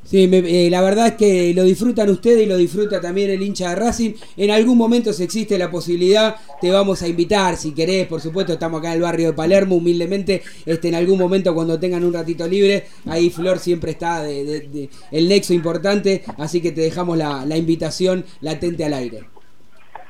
[0.07, 3.43] Sí, me- eh, la verdad es que lo disfrutan ustedes y lo disfruta también el
[3.43, 4.13] hincha de Racing.
[4.37, 8.53] En algún momento, si existe la posibilidad, te vamos a invitar, si querés, por supuesto,
[8.53, 12.13] estamos acá en el barrio de Palermo, humildemente, este, en algún momento cuando tengan un
[12.13, 16.83] ratito libre, ahí Flor siempre está de, de- de- el nexo importante, así que te
[16.83, 19.25] dejamos la, la invitación latente al aire.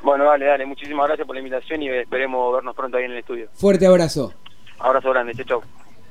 [0.03, 3.19] Bueno, dale, dale, muchísimas gracias por la invitación y esperemos vernos pronto ahí en el
[3.19, 3.49] estudio.
[3.55, 4.35] Fuerte abrazo.
[4.79, 5.63] Abrazo grande, chau, chau.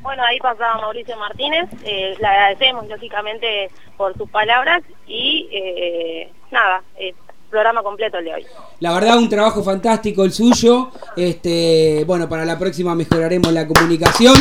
[0.06, 1.68] Bueno, ahí pasaba Mauricio Martínez.
[1.84, 7.16] eh, le agradecemos, lógicamente, por sus palabras y eh, nada, eh,
[7.50, 8.46] programa completo el de hoy.
[8.82, 10.92] La verdad, un trabajo fantástico el suyo.
[11.18, 14.36] Este, bueno, para la próxima mejoraremos la comunicación.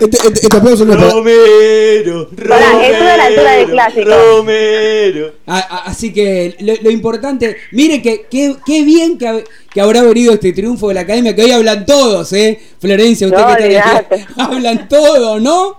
[0.00, 4.10] Este, este- este aplauso no es para- Romero, Pará, esto de la altura del clásico.
[4.10, 5.32] Romero.
[5.46, 10.32] A- a- así que lo, lo importante, mire que qué bien que, que habrá venido
[10.34, 12.60] este triunfo de la academia, que hoy hablan todos, ¿eh?
[12.80, 14.04] Florencia, usted No, que está
[14.38, 15.76] hablan todos, ¿no?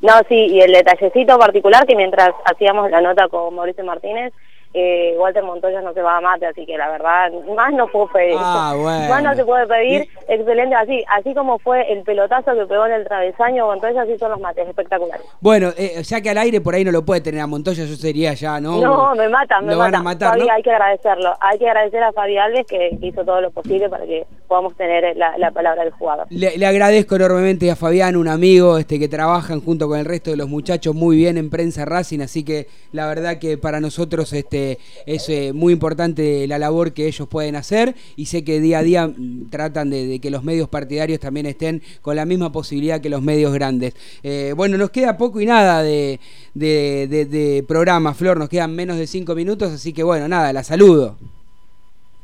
[0.00, 4.32] No, sí, y el detallecito particular que mientras hacíamos la nota con Mauricio Martínez,
[4.74, 8.08] eh, Walter Montoya no se va a mate, así que la verdad, más no puedo
[8.08, 8.36] pedir.
[8.38, 9.08] Ah, bueno.
[9.08, 12.92] Más no se puede pedir, excelente, así así como fue el pelotazo que pegó en
[12.92, 15.24] el travesaño, Montoya, así son los mates, espectaculares.
[15.40, 17.96] Bueno, eh, ya que al aire por ahí no lo puede tener a Montoya, yo
[17.96, 18.80] sería ya, ¿no?
[18.80, 20.04] No, me matan, me Lo van a matan.
[20.04, 20.52] matar, Fabi, ¿no?
[20.54, 21.34] hay que agradecerlo.
[21.40, 25.16] Hay que agradecer a Fabi Alves que hizo todo lo posible para que podamos tener
[25.16, 26.26] la, la palabra del jugador.
[26.30, 30.30] Le, le agradezco enormemente a Fabián, un amigo este que trabajan junto con el resto
[30.30, 34.32] de los muchachos muy bien en prensa Racing, así que la verdad que para nosotros
[34.32, 34.57] este
[35.06, 38.82] es eh, muy importante la labor que ellos pueden hacer y sé que día a
[38.82, 43.00] día mm, tratan de, de que los medios partidarios también estén con la misma posibilidad
[43.00, 43.94] que los medios grandes.
[44.22, 46.18] Eh, bueno, nos queda poco y nada de,
[46.54, 51.16] de, programa, Flor, nos quedan menos de cinco minutos, así que bueno, nada, la saludo.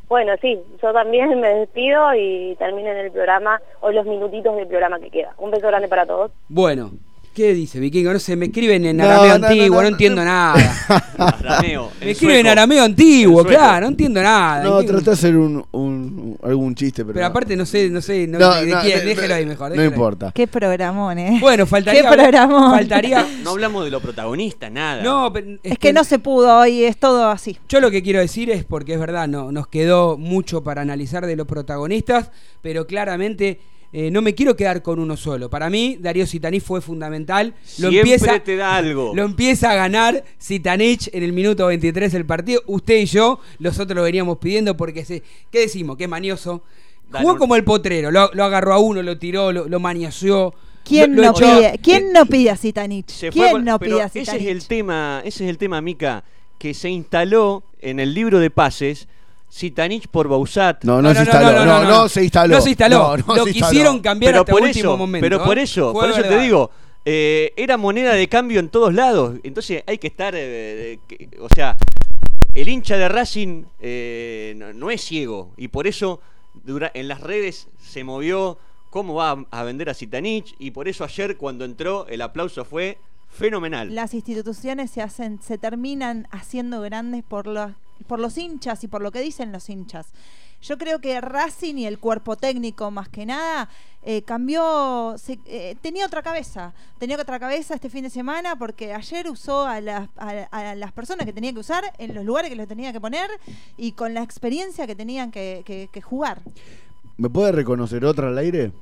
[0.08, 4.68] Bueno, sí, yo también me despido y termino en el programa, o los minutitos del
[4.68, 5.34] programa que queda.
[5.38, 6.30] Un beso grande para todos.
[6.48, 6.92] Bueno.
[7.34, 8.12] ¿Qué dice Vikingo?
[8.12, 9.88] No sé, me escriben en No, arameo no, antiguo, no, no, no.
[9.88, 10.54] entiendo nada.
[11.18, 14.62] Arameo, Me en escriben en arameo antiguo, claro, no entiendo nada.
[14.62, 17.14] No, ¿Qué- trata de hacer un, un- algún chiste, pero.
[17.14, 19.46] Pero aparte no sé, no sé, no, No, de, de no, quién, no, déjelo ahí
[19.46, 19.74] mejor.
[19.74, 19.88] no ahí.
[19.88, 20.30] importa.
[20.32, 21.38] Qué programón, ¿eh?
[21.40, 22.70] Bueno, faltaría Qué programón.
[22.70, 25.02] faltaría No hablamos de los protagonistas, nada.
[25.02, 27.58] No, pero Es que no se pudo hoy, es todo así.
[27.68, 31.26] Yo lo que quiero decir es porque es verdad, no, nos quedó mucho para analizar
[31.26, 32.30] de los protagonistas,
[32.62, 33.58] pero claramente
[33.96, 35.48] eh, no me quiero quedar con uno solo.
[35.48, 37.54] Para mí, Darío Sitanich fue fundamental.
[37.78, 39.12] Lo Siempre empieza, te da algo.
[39.14, 42.60] Lo empieza a ganar Sitanich en el minuto 23 del partido.
[42.66, 45.96] Usted y yo, nosotros lo veníamos pidiendo porque, se, ¿qué decimos?
[45.96, 46.64] Que manioso.
[47.12, 50.52] Jugó un- como el potrero, lo, lo agarró a uno, lo tiró, lo, lo manioseó.
[50.82, 52.56] ¿Quién, lo- lo no, echó- pide, ¿quién no pide a
[53.52, 56.24] con- no pide a ese es el tema, ese es el tema, Mica,
[56.58, 59.06] que se instaló en el libro de pases
[59.54, 60.82] Zitanich por Bausat.
[60.84, 61.64] No, no, se instaló.
[61.64, 62.54] No, no, se instaló.
[62.56, 62.98] No se instaló.
[62.98, 63.70] No, no lo se instaló.
[63.70, 65.24] quisieron cambiar pero hasta por último eso, momento.
[65.24, 65.62] Pero por ¿eh?
[65.62, 66.70] eso, Fue por eso te digo,
[67.04, 69.36] eh, era moneda de cambio en todos lados.
[69.44, 71.76] Entonces hay que estar, eh, que- o sea,
[72.54, 76.20] el hincha de Racing eh, no, no es ciego y por eso
[76.64, 78.58] dura- en las redes se movió
[78.90, 82.64] cómo va a, a vender a Zitanich y por eso ayer cuando entró el aplauso
[82.64, 82.98] fue
[83.28, 83.94] fenomenal.
[83.94, 87.72] Las instituciones se hacen, se terminan haciendo grandes por los,
[88.06, 90.06] por los hinchas y por lo que dicen los hinchas.
[90.62, 93.68] Yo creo que Racing y el cuerpo técnico, más que nada,
[94.02, 98.94] eh, cambió, se- eh, tenía otra cabeza, tenía otra cabeza este fin de semana porque
[98.94, 102.48] ayer usó a las, a, a las personas que tenía que usar en los lugares
[102.50, 103.28] que los tenía que poner
[103.76, 106.40] y con la experiencia que tenían que, que- que jugar.
[107.18, 108.72] ¿Me puede reconocer otra al aire?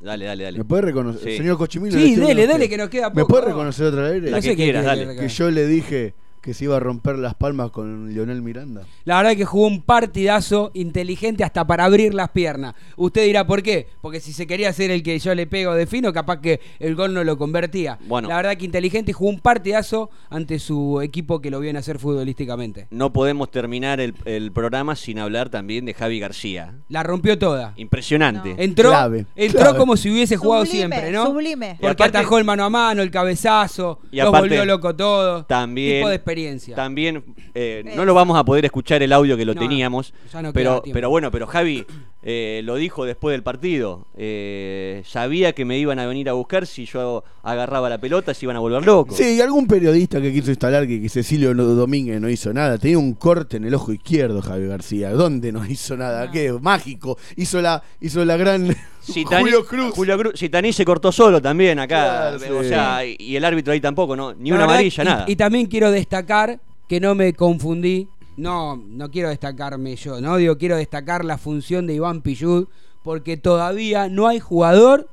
[0.00, 0.58] Dale, dale, dale.
[0.58, 1.22] ¿Me puede reconocer?
[1.32, 1.36] Sí.
[1.38, 1.92] Señor Cochimino.
[1.98, 2.68] Sí, dele, usted.
[2.68, 3.28] que nos queda ¿Me poco.
[3.28, 4.30] puede reconocer otra al aire?
[4.30, 5.16] La que quieras, dale.
[5.16, 6.14] Que yo le dije
[6.44, 8.82] que se iba a romper las palmas con Lionel Miranda.
[9.04, 12.74] La verdad que jugó un partidazo inteligente hasta para abrir las piernas.
[12.96, 13.88] Usted dirá, ¿por qué?
[14.02, 16.94] Porque si se quería hacer el que yo le pego de fino, capaz que el
[16.94, 17.98] gol no lo convertía.
[18.06, 18.28] Bueno.
[18.28, 21.80] La verdad que inteligente y jugó un partidazo ante su equipo que lo viene a
[21.80, 22.88] hacer futbolísticamente.
[22.90, 26.74] No podemos terminar el, el programa sin hablar también de Javi García.
[26.90, 27.72] La rompió toda.
[27.76, 28.54] Impresionante.
[28.58, 29.78] Entró, Clave, entró clave.
[29.78, 31.26] como si hubiese jugado Sublime, siempre, ¿no?
[31.26, 31.78] sublime.
[31.80, 35.46] Porque aparte- atajó el mano a mano, el cabezazo, Y los aparte, volvió loco todo.
[35.46, 36.76] También, Tipo de experiencia.
[36.76, 37.24] También,
[37.54, 40.12] eh, no lo vamos a poder escuchar el audio que lo No, teníamos.
[40.42, 41.86] no pero, pero bueno, pero Javi
[42.26, 44.06] eh, lo dijo después del partido.
[44.16, 48.46] Eh, sabía que me iban a venir a buscar si yo agarraba la pelota, se
[48.46, 49.16] iban a volver locos.
[49.16, 52.78] Sí, y algún periodista que quiso instalar que, que Cecilio no- Domínguez no hizo nada.
[52.78, 55.10] Tenía un corte en el ojo izquierdo, Javier García.
[55.10, 56.30] ¿Dónde no hizo nada?
[56.30, 56.50] ¿Qué?
[56.60, 57.18] Mágico.
[57.36, 58.74] Hizo la, hizo la gran.
[59.06, 59.92] Julio Cruz.
[59.94, 60.32] Julio Cruz.
[60.38, 62.34] Zitani se cortó solo también acá.
[62.38, 62.68] Claro, o sí.
[62.70, 64.32] sea, y, y el árbitro ahí tampoco, ¿no?
[64.32, 65.24] Ni La una verdad, amarilla, y- nada.
[65.28, 66.58] Y también quiero destacar
[66.88, 68.08] que no me confundí.
[68.36, 70.36] No, no quiero destacarme yo, ¿no?
[70.36, 72.66] Digo, quiero destacar la función de Iván Pillud,
[73.02, 75.08] porque todavía no hay jugador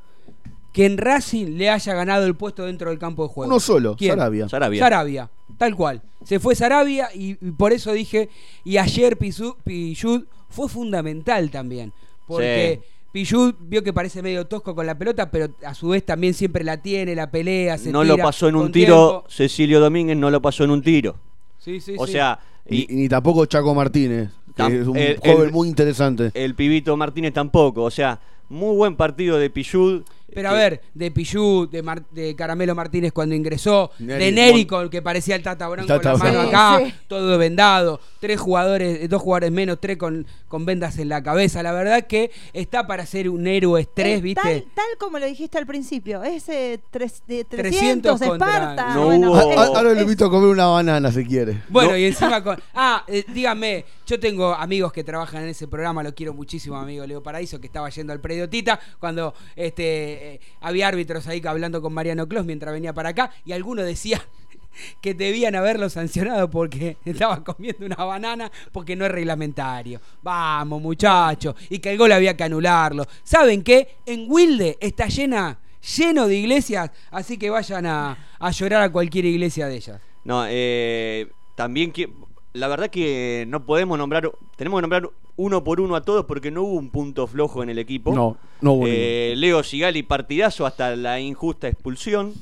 [0.74, 3.52] que en Racing le haya ganado el puesto dentro del campo de juego.
[3.52, 4.12] Uno solo, ¿Quién?
[4.12, 4.50] Sarabia.
[4.50, 4.80] Sarabia.
[4.80, 6.02] Sarabia, tal cual.
[6.24, 8.30] Se fue Sarabia y, y por eso dije,
[8.64, 11.94] y ayer Pillud fue fundamental también,
[12.28, 12.82] porque...
[13.12, 16.64] Pillud vio que parece medio tosco con la pelota, pero a su vez también siempre
[16.64, 19.26] la tiene, la pelea, se no lo pasó en un tiro, tiempo.
[19.28, 21.18] Cecilio Domínguez no lo pasó en un tiro.
[21.58, 22.14] Sí, sí, o sí.
[22.14, 22.40] sea,
[22.70, 26.32] Y, ni tampoco Chaco Martínez, que Tam- es un el- joven el- muy interesante.
[26.34, 27.84] el pibito Martínez tampoco.
[27.84, 30.04] O sea, muy buen partido de Pillud.
[30.34, 34.26] Pero a ver, de Pillú, de, Mar- de Caramelo Martínez cuando ingresó, Neri.
[34.26, 37.38] de Neri con que parecía el Tata Brown Tata con la mano acá, Sí, todo
[37.38, 41.62] vendado, tres jugadores, dos jugadores menos, tres con, con vendas en la cabeza.
[41.64, 44.42] La verdad que está para ser un héroe estrés, Es ¿viste?
[44.42, 48.94] Tal, tal como lo dijiste al principio, ese tres, de 300 300 de Esparta.
[48.96, 51.26] No bueno, hubo- es- A- a- ahora le es- invito a comer una banana si
[51.26, 51.62] quiere.
[51.70, 51.98] Bueno, No.
[51.98, 52.60] y encima con.
[52.74, 57.06] Ah, eh, díganme, yo tengo amigos que trabajan en ese programa, lo quiero muchísimo, amigo
[57.06, 61.82] Leo Paraíso, que estaba yendo al predio Tita, cuando este eh, había árbitros ahí hablando
[61.82, 64.22] con Mariano Clos mientras venía para acá, y alguno decía
[65.02, 70.00] que debían haberlo sancionado porque estaba comiendo una banana porque no es reglamentario.
[70.22, 71.56] Vamos, muchachos.
[71.70, 73.06] Y que el gol había que anularlo.
[73.24, 73.98] ¿Saben qué?
[74.06, 75.60] En Wilde está llena,
[75.98, 80.02] lleno de iglesias, así que vayan a, a llorar a cualquier iglesia de ellas.
[80.24, 82.10] No, eh, también que.
[82.54, 84.30] La verdad que no podemos nombrar.
[84.58, 87.70] Tenemos que nombrar uno por uno a todos porque no hubo un punto flojo en
[87.70, 88.14] el equipo.
[88.14, 92.34] No, no hubo Eh, Leo Sigali, partidazo hasta la injusta expulsión.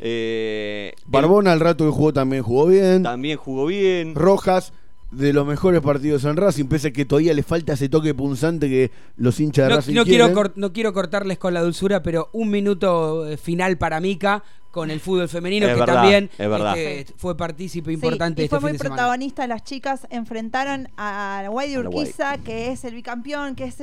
[0.00, 3.02] Eh, Barbona al rato que jugó también jugó bien.
[3.02, 4.14] también jugó bien.
[4.14, 4.72] Rojas,
[5.10, 8.68] de los mejores partidos en Racing, pese a que todavía le falta ese toque punzante
[8.68, 10.52] que los hinchas de No, Racing no quiero quieren.
[10.56, 15.00] no quiero cortarles con la dulzura, pero un minuto eh, final para Mica con el
[15.00, 16.78] fútbol femenino, Es que verdad, también es verdad.
[16.78, 18.96] este, fue partícipe Sí, importante y este fue muy fin de semana.
[18.96, 19.46] protagonista.
[19.46, 21.78] Las chicas enfrentaron a la Guay de.
[21.78, 23.76] Urquiza, que es el bicampeón, que es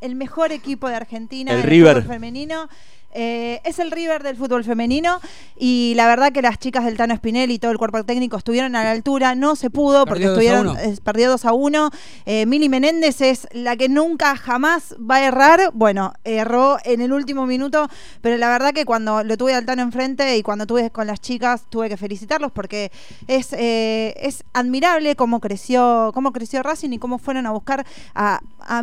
[0.00, 1.96] el- mejor equipo de Argentina El en River.
[2.02, 2.68] fútbol femenino.
[3.14, 5.18] Eh, es el River del fútbol femenino
[5.56, 8.76] y la verdad que las chicas del Tano Spinelli y todo el cuerpo técnico estuvieron
[8.76, 10.80] a la altura, no se pudo porque Perdió 2 a estuvieron 1.
[10.80, 11.90] eh, perdió 2 a 1.
[12.26, 15.70] Eh, Mili Menéndez es la que nunca jamás va a errar.
[15.72, 17.88] Bueno, erró en el último minuto,
[18.20, 21.20] pero la verdad que cuando lo tuve al Tano enfrente y cuando tuve con las
[21.20, 22.92] chicas tuve que felicitarlos porque
[23.26, 28.40] es, eh, es admirable cómo creció, cómo creció Racing y cómo fueron a buscar a,
[28.60, 28.82] a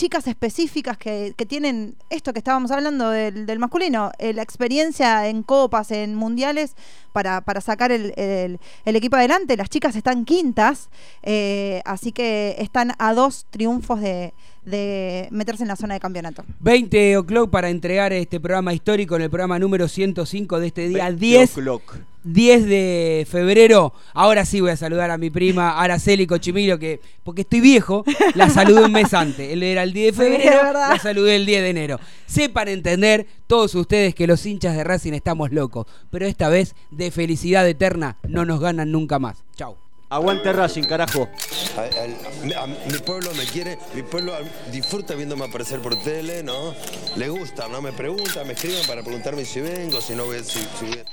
[0.00, 5.28] chicas específicas que, que tienen esto que estábamos hablando del, del masculino, eh, la experiencia
[5.28, 6.74] en copas, en mundiales,
[7.12, 9.58] para, para sacar el, el- el equipo adelante.
[9.58, 10.88] Las chicas están quintas,
[11.22, 14.32] eh, así que están a dos triunfos de,
[14.64, 16.44] de meterse en la zona de campeonato.
[16.60, 21.04] 20 o'clock para entregar este programa histórico en el programa número 105 de este día
[21.10, 21.96] 20 10, o'clock.
[22.24, 23.92] 10 de febrero.
[24.14, 28.04] Ahora sí voy a saludar a mi prima Araceli Cochimilo, que porque estoy viejo,
[28.34, 29.50] la saludé un mes antes.
[29.52, 32.00] Él era el 10 de febrero, la saludé el 10 de enero.
[32.26, 37.10] Sepan entender todos ustedes que los hinchas de Racing estamos locos, pero esta vez de
[37.10, 39.38] felicidad eterna no nos ganan nunca más.
[39.56, 39.76] Chau.
[40.12, 41.28] Aguante Racing, carajo.
[41.76, 44.32] A- al- a- mi pueblo me quiere, mi pueblo
[44.72, 46.74] disfruta viéndome aparecer por tele, ¿no?
[47.16, 47.80] Le gusta, ¿no?
[47.80, 51.04] Me preguntan, me escriben para preguntarme si vengo, si no voy, si, si voy-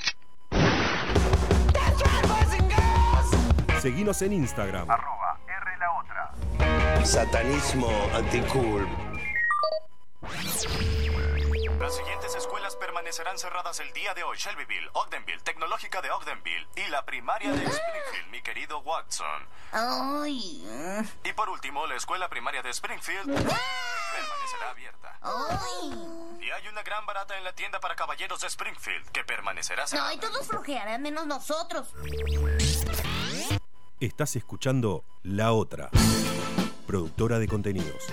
[3.82, 4.88] Seguinos en Instagram.
[7.04, 8.88] Satanismo anticool.
[11.80, 14.36] Las siguientes escuelas permanecerán cerradas el día de hoy.
[14.38, 19.48] Shelbyville, Ogdenville, Tecnológica de Ogdenville y la primaria de Springfield, mi querido Watson.
[19.72, 21.08] Ay.
[21.24, 25.20] Y por último, la escuela primaria de Springfield permanecerá abierta.
[25.22, 26.38] Ay.
[26.42, 30.10] Y hay una gran barata en la tienda para caballeros de Springfield que permanecerá cerrada.
[30.10, 31.94] No, y todos flojearán menos nosotros.
[34.00, 35.90] Estás escuchando La Otra,
[36.86, 38.04] productora de contenidos.